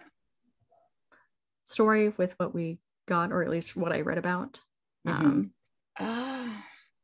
[1.64, 4.60] story with what we got or at least what i read about
[5.06, 5.24] mm-hmm.
[5.24, 5.50] um,
[5.98, 6.48] uh,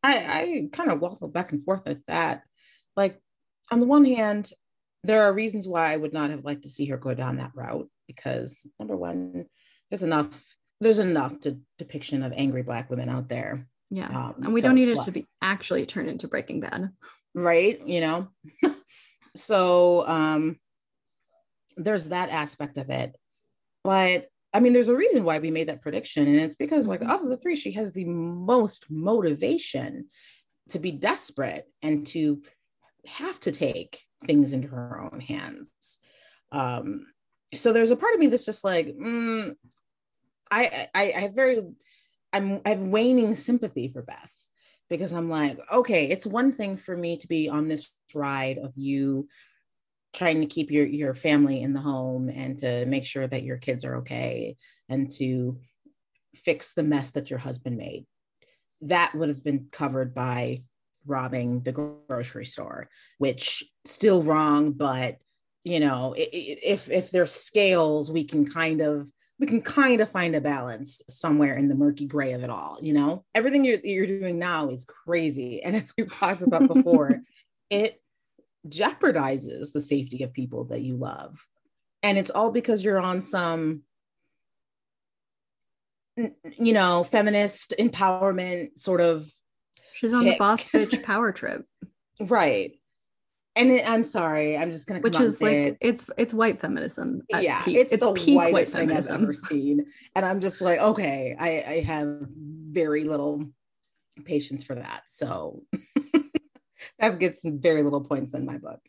[0.04, 2.42] I, I kind of waffle back and forth with that.
[2.94, 3.18] Like,
[3.72, 4.50] on the one hand,
[5.02, 7.52] there are reasons why I would not have liked to see her go down that
[7.54, 9.46] route because number one,
[9.90, 13.66] there's enough there's enough to, depiction of angry black women out there.
[13.90, 16.90] Yeah, um, and we don't need it to be actually turned into Breaking Bad,
[17.34, 17.80] right?
[17.86, 18.28] You know,
[19.36, 20.58] so um,
[21.76, 23.14] there's that aspect of it,
[23.84, 27.02] but I mean, there's a reason why we made that prediction, and it's because, like,
[27.02, 30.06] of the three, she has the most motivation
[30.70, 32.40] to be desperate and to
[33.06, 35.72] have to take things into her own hands.
[36.52, 37.06] Um,
[37.52, 39.54] so there's a part of me that's just like, mm,
[40.50, 41.62] I, I, I have very,
[42.32, 44.32] I'm, I have waning sympathy for Beth
[44.90, 48.72] because I'm like, okay, it's one thing for me to be on this ride of
[48.76, 49.28] you
[50.14, 53.56] trying to keep your your family in the home and to make sure that your
[53.56, 54.56] kids are okay
[54.88, 55.58] and to
[56.36, 58.06] fix the mess that your husband made.
[58.82, 60.62] That would have been covered by
[61.06, 62.88] robbing the grocery store,
[63.18, 65.18] which still wrong, but
[65.64, 69.08] you know, if if there's scales, we can kind of
[69.40, 72.78] we can kind of find a balance somewhere in the murky gray of it all.
[72.82, 77.22] You know, everything you're you're doing now is crazy, and as we've talked about before,
[77.70, 78.00] it
[78.68, 81.46] jeopardizes the safety of people that you love,
[82.02, 83.82] and it's all because you're on some
[86.16, 89.26] you know feminist empowerment sort of
[89.94, 90.34] she's on kick.
[90.34, 91.66] the boss bitch power trip
[92.20, 92.78] right
[93.56, 95.78] and it, I'm sorry, I'm just gonna which is like it.
[95.80, 97.22] it's it's white feminism.
[97.30, 97.76] Yeah, peak.
[97.76, 101.36] it's, it's the peak whitest white thing I've ever seen, and I'm just like, okay,
[101.38, 103.46] I, I have very little
[104.24, 105.02] patience for that.
[105.06, 105.62] So
[106.98, 108.80] that gets very little points in my book.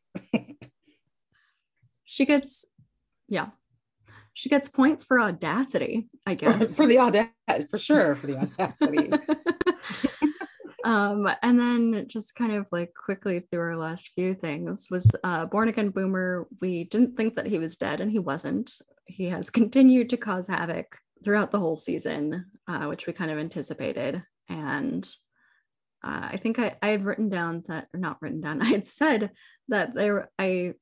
[2.04, 2.66] she gets,
[3.28, 3.50] yeah,
[4.34, 6.76] she gets points for audacity, I guess.
[6.76, 9.12] For, for the audacity, for sure, for the audacity.
[10.86, 15.48] Um, and then just kind of like quickly through our last few things was uh,
[15.48, 16.48] Born Again Boomer.
[16.62, 18.72] We didn't think that he was dead, and he wasn't.
[19.08, 23.40] He has continued to cause havoc throughout the whole season, uh, which we kind of
[23.40, 24.22] anticipated.
[24.48, 25.04] And
[26.04, 28.86] uh, I think I, I had written down that, or not written down, I had
[28.86, 29.32] said
[29.70, 30.74] that there I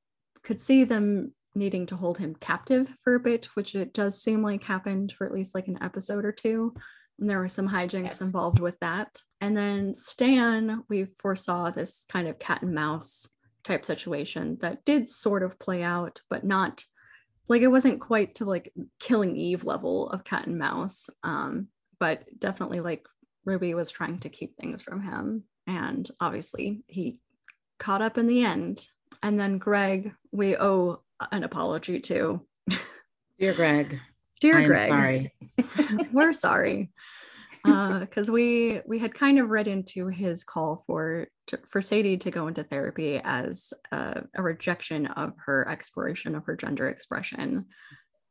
[0.43, 4.43] could see them needing to hold him captive for a bit, which it does seem
[4.43, 6.73] like happened for at least like an episode or two.
[7.20, 8.22] And there were some hijinks yes.
[8.22, 9.20] involved with that.
[9.41, 13.28] And then Stan, we foresaw this kind of cat and mouse
[13.64, 16.84] type situation that did sort of play out, but not
[17.47, 21.09] like it wasn't quite to like killing Eve level of cat and mouse.
[21.24, 21.68] Um,
[21.99, 23.05] but definitely like
[23.45, 25.43] Ruby was trying to keep things from him.
[25.68, 27.18] And obviously he
[27.80, 28.86] caught up in the end.
[29.22, 31.01] And then Greg, we owe
[31.32, 32.41] an apology to.
[33.39, 33.99] Dear Greg.
[34.43, 34.89] Dear I'm Greg.
[34.89, 35.33] Sorry.
[36.11, 36.89] we're sorry
[37.63, 42.17] because uh, we we had kind of read into his call for to, for Sadie
[42.17, 47.67] to go into therapy as a, a, rejection of her exploration of her gender expression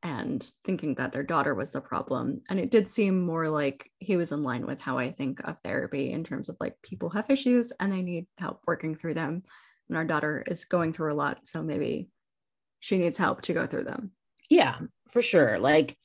[0.02, 4.16] and thinking that their daughter was the problem and it did seem more like he
[4.16, 7.30] was in line with how I think of therapy in terms of like people have
[7.30, 9.44] issues and they need help working through them
[9.88, 12.10] and our daughter is going through a lot so maybe
[12.80, 14.12] she needs help to go through them
[14.50, 14.78] yeah
[15.12, 15.58] for sure.
[15.58, 15.96] Like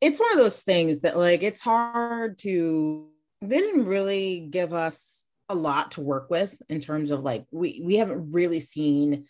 [0.00, 3.08] it's one of those things that like it's hard to
[3.42, 7.80] they didn't really give us a lot to work with in terms of like we
[7.84, 9.26] we haven't really seen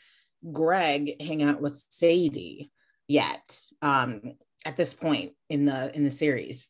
[0.52, 2.70] Greg hang out with Sadie
[3.08, 4.22] yet um
[4.64, 6.68] at this point in the in the series.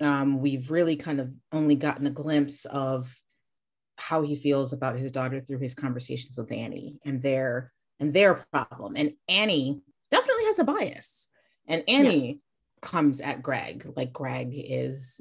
[0.00, 3.16] Um we've really kind of only gotten a glimpse of
[3.96, 8.44] how he feels about his daughter through his conversations with Annie and their and their
[8.52, 8.94] problem.
[8.96, 9.82] And Annie
[10.54, 11.28] has a bias
[11.66, 12.36] and Annie yes
[12.84, 13.90] comes at Greg.
[13.96, 15.20] Like Greg is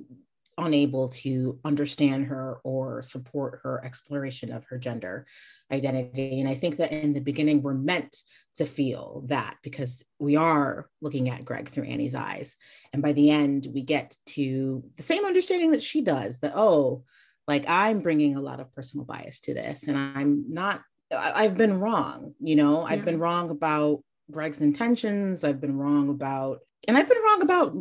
[0.58, 5.26] unable to understand her or support her exploration of her gender
[5.72, 6.42] identity.
[6.42, 8.18] And I think that in the beginning, we're meant
[8.58, 12.58] to feel that because we are looking at Greg through Annie's eyes.
[12.92, 17.04] And by the end, we get to the same understanding that she does that, oh,
[17.48, 20.82] like I'm bringing a lot of personal bias to this and I'm not,
[21.12, 22.94] I've been wrong, you know, yeah.
[22.94, 25.44] I've been wrong about Greg's intentions.
[25.44, 27.76] I've been wrong about and I've been wrong about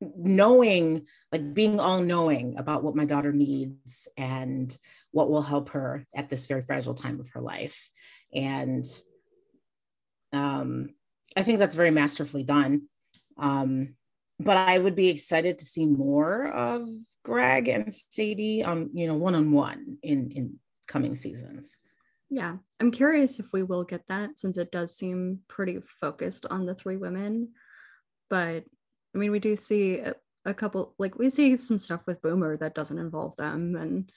[0.00, 4.76] knowing, like being all knowing about what my daughter needs and
[5.12, 7.88] what will help her at this very fragile time of her life.
[8.34, 8.84] And
[10.32, 10.90] um,
[11.36, 12.88] I think that's very masterfully done.
[13.38, 13.94] Um,
[14.40, 16.88] but I would be excited to see more of
[17.24, 20.58] Greg and Sadie on, you know, one on one in in
[20.88, 21.78] coming seasons.
[22.34, 26.66] Yeah, I'm curious if we will get that since it does seem pretty focused on
[26.66, 27.50] the three women
[28.30, 28.64] but
[29.14, 30.14] I mean, we do see a,
[30.44, 34.10] a couple, like we see some stuff with Boomer that doesn't involve them, and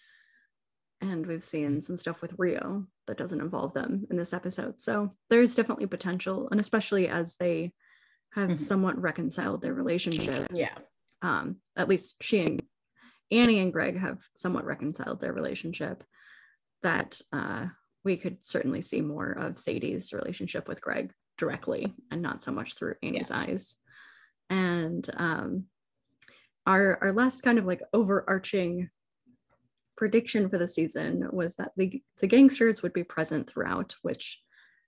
[1.01, 4.81] and we've seen some stuff with Rio that doesn't involve them in this episode.
[4.81, 7.73] So there's definitely potential, and especially as they
[8.33, 8.55] have mm-hmm.
[8.55, 10.47] somewhat reconciled their relationship.
[10.51, 10.75] Yeah.
[11.21, 12.63] Um, at least she and
[13.31, 16.03] Annie and Greg have somewhat reconciled their relationship.
[16.81, 17.67] That uh,
[18.03, 22.73] we could certainly see more of Sadie's relationship with Greg directly, and not so much
[22.73, 23.39] through Annie's yeah.
[23.39, 23.75] eyes.
[24.49, 25.65] And um,
[26.65, 28.89] our our last kind of like overarching
[29.95, 34.41] prediction for the season was that the the gangsters would be present throughout, which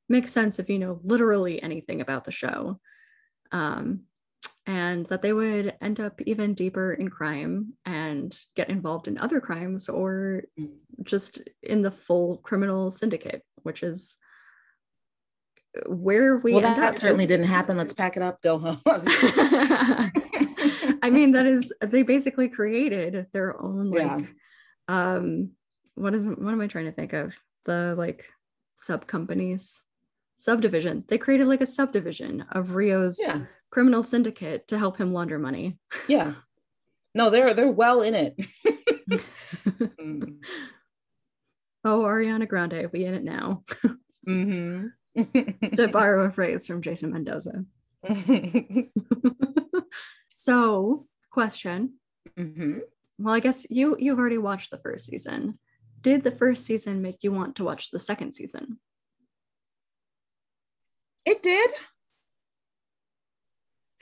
[0.07, 2.79] makes sense if you know literally anything about the show.
[3.51, 4.01] Um,
[4.69, 9.39] and that they would end up even deeper in crime and get involved in other
[9.41, 10.69] crimes or Mm.
[11.03, 14.17] just in the full criminal syndicate, which is
[15.87, 17.77] where we well, that up certainly is- didn't happen.
[17.77, 18.79] Let's pack it up, go home.
[21.01, 24.25] I mean, that is they basically created their own like Yeah.
[24.87, 25.51] um
[25.95, 27.35] what is what am I trying to think of?
[27.65, 28.25] The like
[28.75, 29.81] sub companies,
[30.37, 31.03] subdivision.
[31.07, 33.41] They created like a subdivision of Rio's yeah,
[33.71, 35.77] criminal syndicate to help him launder money.
[36.07, 36.33] yeah.
[37.15, 38.35] No, they're they're well in it.
[39.99, 40.37] Mm.
[41.83, 43.63] Oh, Ariana Grande, we in it now.
[44.27, 44.91] Mhm.
[45.75, 47.65] to borrow a phrase from Jason Mendoza.
[50.35, 51.95] So, question.
[52.37, 52.81] Mhm.
[53.17, 55.59] Well, I guess you you've already watched the first season.
[56.01, 58.79] Did the first season make you want to watch the second season?
[61.25, 61.71] It did.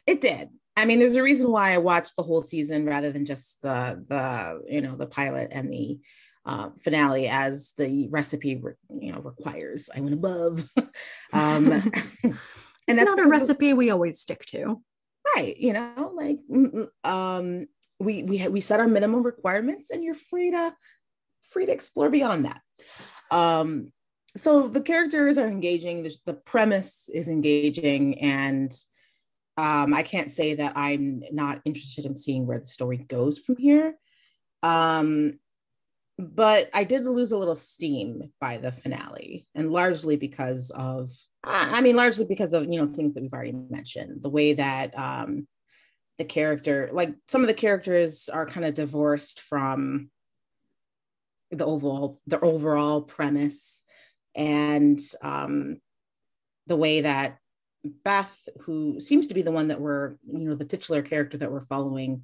[0.07, 0.49] It did.
[0.77, 4.03] I mean, there's a reason why I watched the whole season rather than just the
[4.07, 5.99] the you know the pilot and the
[6.45, 9.89] uh, finale, as the recipe re- you know requires.
[9.93, 10.63] I went above,
[11.33, 11.71] um,
[12.23, 14.81] and that's not a recipe we always stick to.
[15.35, 15.57] right.
[15.57, 17.67] You know, like mm, mm, um,
[17.99, 20.73] we we we set our minimum requirements, and you're free to
[21.49, 22.61] free to explore beyond that.
[23.29, 23.91] Um,
[24.37, 26.03] so the characters are engaging.
[26.03, 28.71] The, the premise is engaging, and
[29.57, 33.57] um, I can't say that I'm not interested in seeing where the story goes from
[33.57, 33.95] here.
[34.61, 35.39] Um,
[36.19, 41.09] but I did lose a little steam by the finale, and largely because of,
[41.43, 44.23] I mean, largely because of you know things that we've already mentioned.
[44.23, 45.47] The way that um,
[46.17, 50.09] the character, like some of the characters, are kind of divorced from
[51.51, 53.83] the overall the overall premise,
[54.33, 55.79] and um,
[56.65, 57.37] the way that
[58.03, 61.51] Beth, who seems to be the one that we're, you know, the titular character that
[61.51, 62.23] we're following.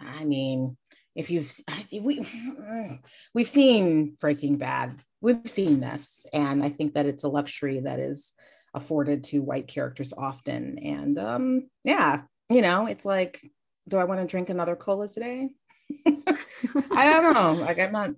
[0.00, 0.76] I mean,
[1.14, 1.52] if you've
[1.92, 2.26] we
[3.34, 8.00] we've seen Breaking Bad, we've seen this, and I think that it's a luxury that
[8.00, 8.32] is
[8.74, 10.78] afforded to white characters often.
[10.78, 13.40] And um, yeah, you know, it's like,
[13.88, 15.50] do I want to drink another cola today?
[16.06, 17.52] I don't know.
[17.54, 18.10] Like I'm not,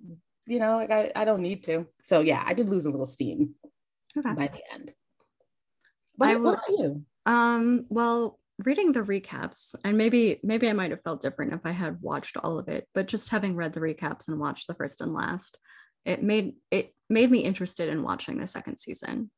[0.45, 1.85] you know, like I, I don't need to.
[2.01, 3.55] So yeah, I did lose a little steam
[4.17, 4.33] Okay.
[4.33, 4.93] by the end.
[6.17, 7.05] What, I what will- about you?
[7.25, 11.71] Um, well, reading the recaps, and maybe maybe I might have felt different if I
[11.71, 15.01] had watched all of it, but just having read the recaps and watched the first
[15.01, 15.57] and last,
[16.05, 19.29] it made it made me interested in watching the second season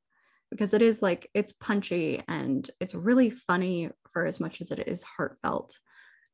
[0.51, 4.87] because it is like it's punchy and it's really funny for as much as it
[4.87, 5.77] is heartfelt.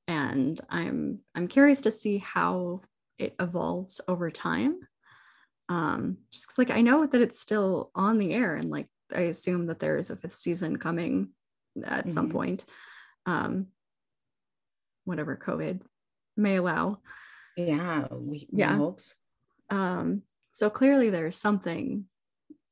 [0.08, 2.82] And I'm I'm curious to see how
[3.18, 4.80] it evolves over time.
[5.70, 9.68] Um, just like I know that it's still on the air and like I assume
[9.68, 11.34] that there is a fifth season coming
[11.84, 12.32] at some Mhm.
[12.32, 12.66] point.
[13.26, 13.68] Um,
[15.04, 15.82] whatever COVID
[16.38, 17.02] may allow.
[17.58, 18.92] Yeah, we, we Yeah.
[19.70, 22.08] Um, so clearly there's something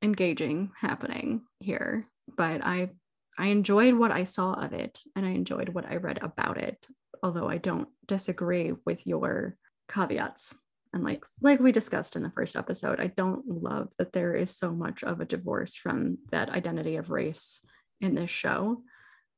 [0.02, 2.92] engaging happening here, but I
[3.36, 6.88] I enjoyed what I saw of it and I enjoyed what I read about it,
[7.24, 9.58] although I don't disagree with your
[9.90, 10.54] caveats.
[10.94, 14.56] And like like we discussed in the first episode, I don't love that there is
[14.56, 17.62] so much of a divorce from that identity of race
[18.00, 18.84] in this show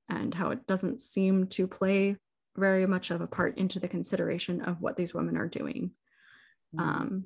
[0.09, 2.17] and how it doesn't seem to play
[2.57, 5.91] very much of a part into the consideration of what these women are doing.
[6.77, 7.25] Um,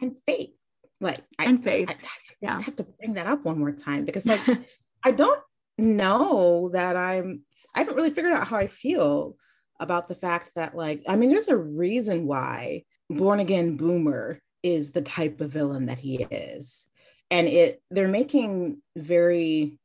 [0.00, 0.58] and faith.
[1.00, 2.06] Like I, And faith, I, I just
[2.40, 2.60] yeah.
[2.60, 4.40] have to bring that up one more time because like
[5.04, 5.40] I don't
[5.78, 7.42] know that I'm
[7.74, 9.36] I haven't really figured out how I feel
[9.82, 14.92] about the fact that like I mean there's a reason why born again boomer is
[14.92, 16.88] the type of villain that he is.
[17.30, 19.78] And it they're making very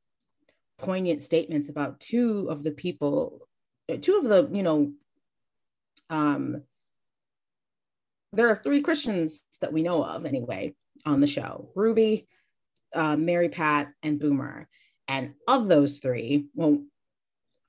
[0.77, 3.47] poignant statements about two of the people
[4.01, 4.91] two of the you know
[6.11, 6.61] um
[8.33, 12.27] there are three Christians that we know of anyway on the show Ruby,
[12.93, 14.67] uh, Mary Pat, and Boomer.
[15.07, 16.83] And of those three, well,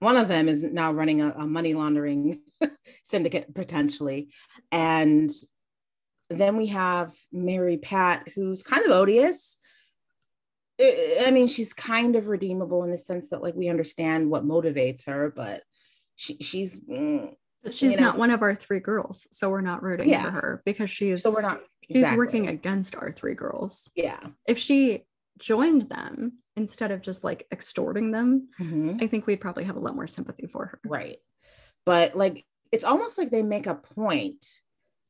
[0.00, 2.40] one of them is now running a, a money laundering
[3.02, 4.32] syndicate potentially.
[4.70, 5.30] And
[6.30, 9.56] then we have Mary Pat, who's kind of odious.
[10.80, 15.06] I mean, she's kind of redeemable in the sense that, like, we understand what motivates
[15.06, 15.62] her, but
[16.14, 17.34] she, she's mm,
[17.66, 18.08] she's you know.
[18.08, 20.22] not one of our three girls, so we're not rooting Yeah.
[20.24, 21.60] for her because she is so we're not.
[21.90, 23.90] she's working against our three girls.
[23.96, 24.20] Yeah.
[24.46, 25.04] If she
[25.38, 29.02] joined them instead of just like extorting them, Mhm.
[29.02, 30.80] I think we'd probably have a lot more sympathy for her.
[30.84, 31.18] Right.
[31.86, 34.44] But like it's almost like they make a point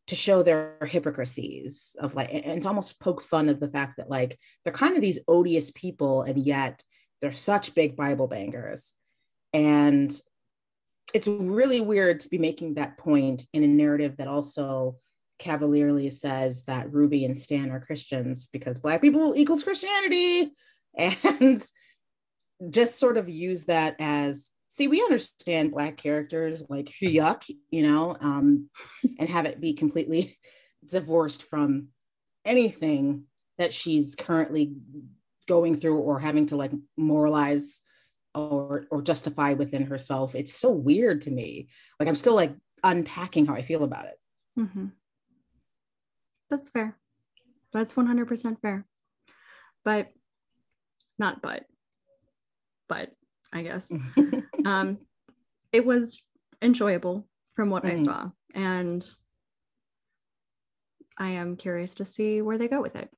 [0.07, 4.09] to show their hypocrisies of like and to almost poke fun of the fact that
[4.09, 6.83] like they're kind of these odious people and yet
[7.21, 8.95] they're such big Bible bangers.
[9.53, 10.19] And
[11.15, 14.97] it's really weird to be making that point in a narrative that also
[15.39, 20.53] cavalierly says that Ruby and Stan are Christians because Black people equals Christianity.
[20.99, 21.63] And
[22.71, 28.17] just sort of use that as see, we understand Black characters like yuck, you know,
[28.21, 28.69] um,
[29.19, 30.37] and have it be completely
[30.89, 31.89] divorced from
[32.45, 33.25] anything
[33.59, 34.73] that she's currently
[35.47, 37.83] going through or having to like moralize
[38.35, 40.35] or or justify within herself.
[40.35, 41.69] It's so weird to me.
[41.99, 42.55] Like i'm still like
[42.85, 44.19] unpacking how i feel about it.
[44.59, 44.87] Mm-hmm.
[46.51, 46.97] that's fair.
[47.73, 48.87] That's 100% fair.
[49.85, 50.09] But
[51.19, 51.65] not but
[52.89, 53.11] but
[53.53, 53.93] i guess.
[54.65, 54.99] Um
[55.73, 56.23] it was
[56.61, 57.93] enjoyable from what mm.
[57.93, 59.07] i saw and
[61.17, 63.09] i am curious to see where they go with it.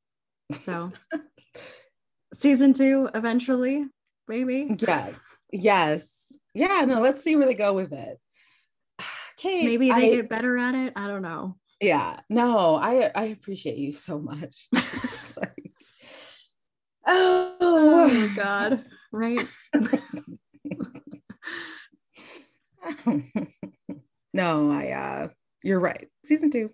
[0.53, 0.93] So
[2.35, 3.87] season two eventually
[4.29, 4.77] maybe?
[4.79, 5.19] Yes
[5.51, 6.33] yes.
[6.55, 8.19] Yeah no let's see where they go with it.
[9.39, 10.93] Kate, maybe they I, get better at it?
[10.95, 11.57] I don't know.
[11.81, 14.69] Yeah no i i appreciate you so much
[17.11, 19.43] oh, oh god right
[24.33, 25.29] no i uh
[25.63, 26.71] you're right season two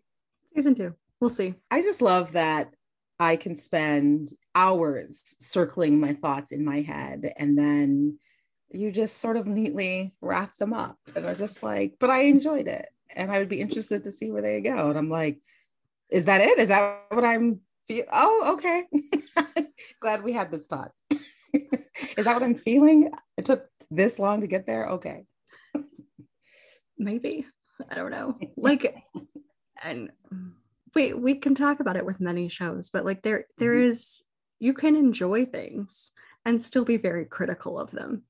[0.54, 2.72] season two we'll see i just love that
[3.18, 8.18] I can spend hours circling my thoughts in my head and then
[8.70, 10.98] you just sort of neatly wrap them up.
[11.14, 12.88] And I'm just like, but I enjoyed it.
[13.14, 14.90] And I would be interested to see where they go.
[14.90, 15.38] And I'm like,
[16.10, 16.58] is that it?
[16.58, 18.04] Is that what I'm feel?
[18.12, 18.84] Oh, okay.
[20.00, 20.92] Glad we had this talk.
[21.10, 23.10] is that what I'm feeling?
[23.36, 24.86] It took this long to get there.
[24.90, 25.24] Okay.
[26.98, 27.46] Maybe.
[27.90, 28.38] I don't know.
[28.56, 28.96] Like,
[29.82, 30.10] and
[30.96, 33.90] we we can talk about it with many shows but like there there mm-hmm.
[33.90, 34.22] is
[34.58, 36.10] you can enjoy things
[36.44, 38.22] and still be very critical of them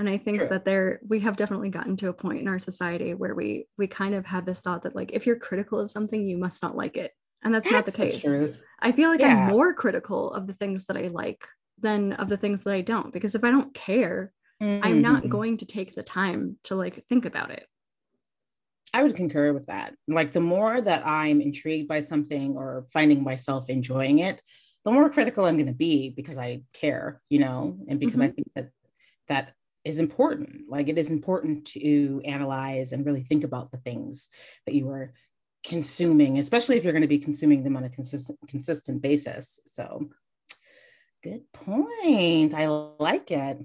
[0.00, 0.48] and i think True.
[0.48, 3.86] that there we have definitely gotten to a point in our society where we we
[3.86, 6.76] kind of have this thought that like if you're critical of something you must not
[6.76, 7.12] like it
[7.46, 9.28] and that's, that's not the case the i feel like yeah.
[9.28, 11.46] i'm more critical of the things that i like
[11.78, 14.32] than of the things that i don't because if i don't care
[14.62, 14.84] mm-hmm.
[14.84, 15.30] i'm not mm-hmm.
[15.30, 17.66] going to take the time to like think about it
[18.94, 19.94] I would concur with that.
[20.08, 24.40] Like the more that I'm intrigued by something or finding myself enjoying it,
[24.86, 28.22] the more critical I'm going to be because I care, you know, and because mm-hmm.
[28.22, 28.70] I think that
[29.28, 29.52] that
[29.84, 30.70] is important.
[30.70, 34.30] Like it is important to analyze and really think about the things
[34.64, 35.12] that you are
[35.66, 39.60] consuming, especially if you're going to be consuming them on a consistent consistent basis.
[39.66, 40.08] So
[41.22, 42.54] good point.
[42.54, 43.58] I like it.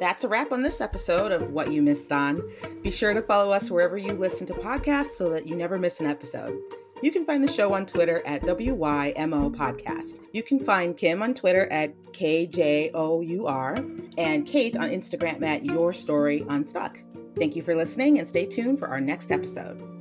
[0.00, 2.42] That's a wrap on this episode of What You Missed On.
[2.82, 6.00] Be sure to follow us wherever you listen to podcasts so that you never miss
[6.00, 6.58] an episode.
[7.02, 10.20] You can find the show on Twitter at WYMO Podcast.
[10.32, 16.44] You can find Kim on Twitter at KJOUR and Kate on Instagram at Your Story
[16.48, 16.98] Unstuck.
[17.36, 19.99] Thank you for listening and stay tuned for our next episode.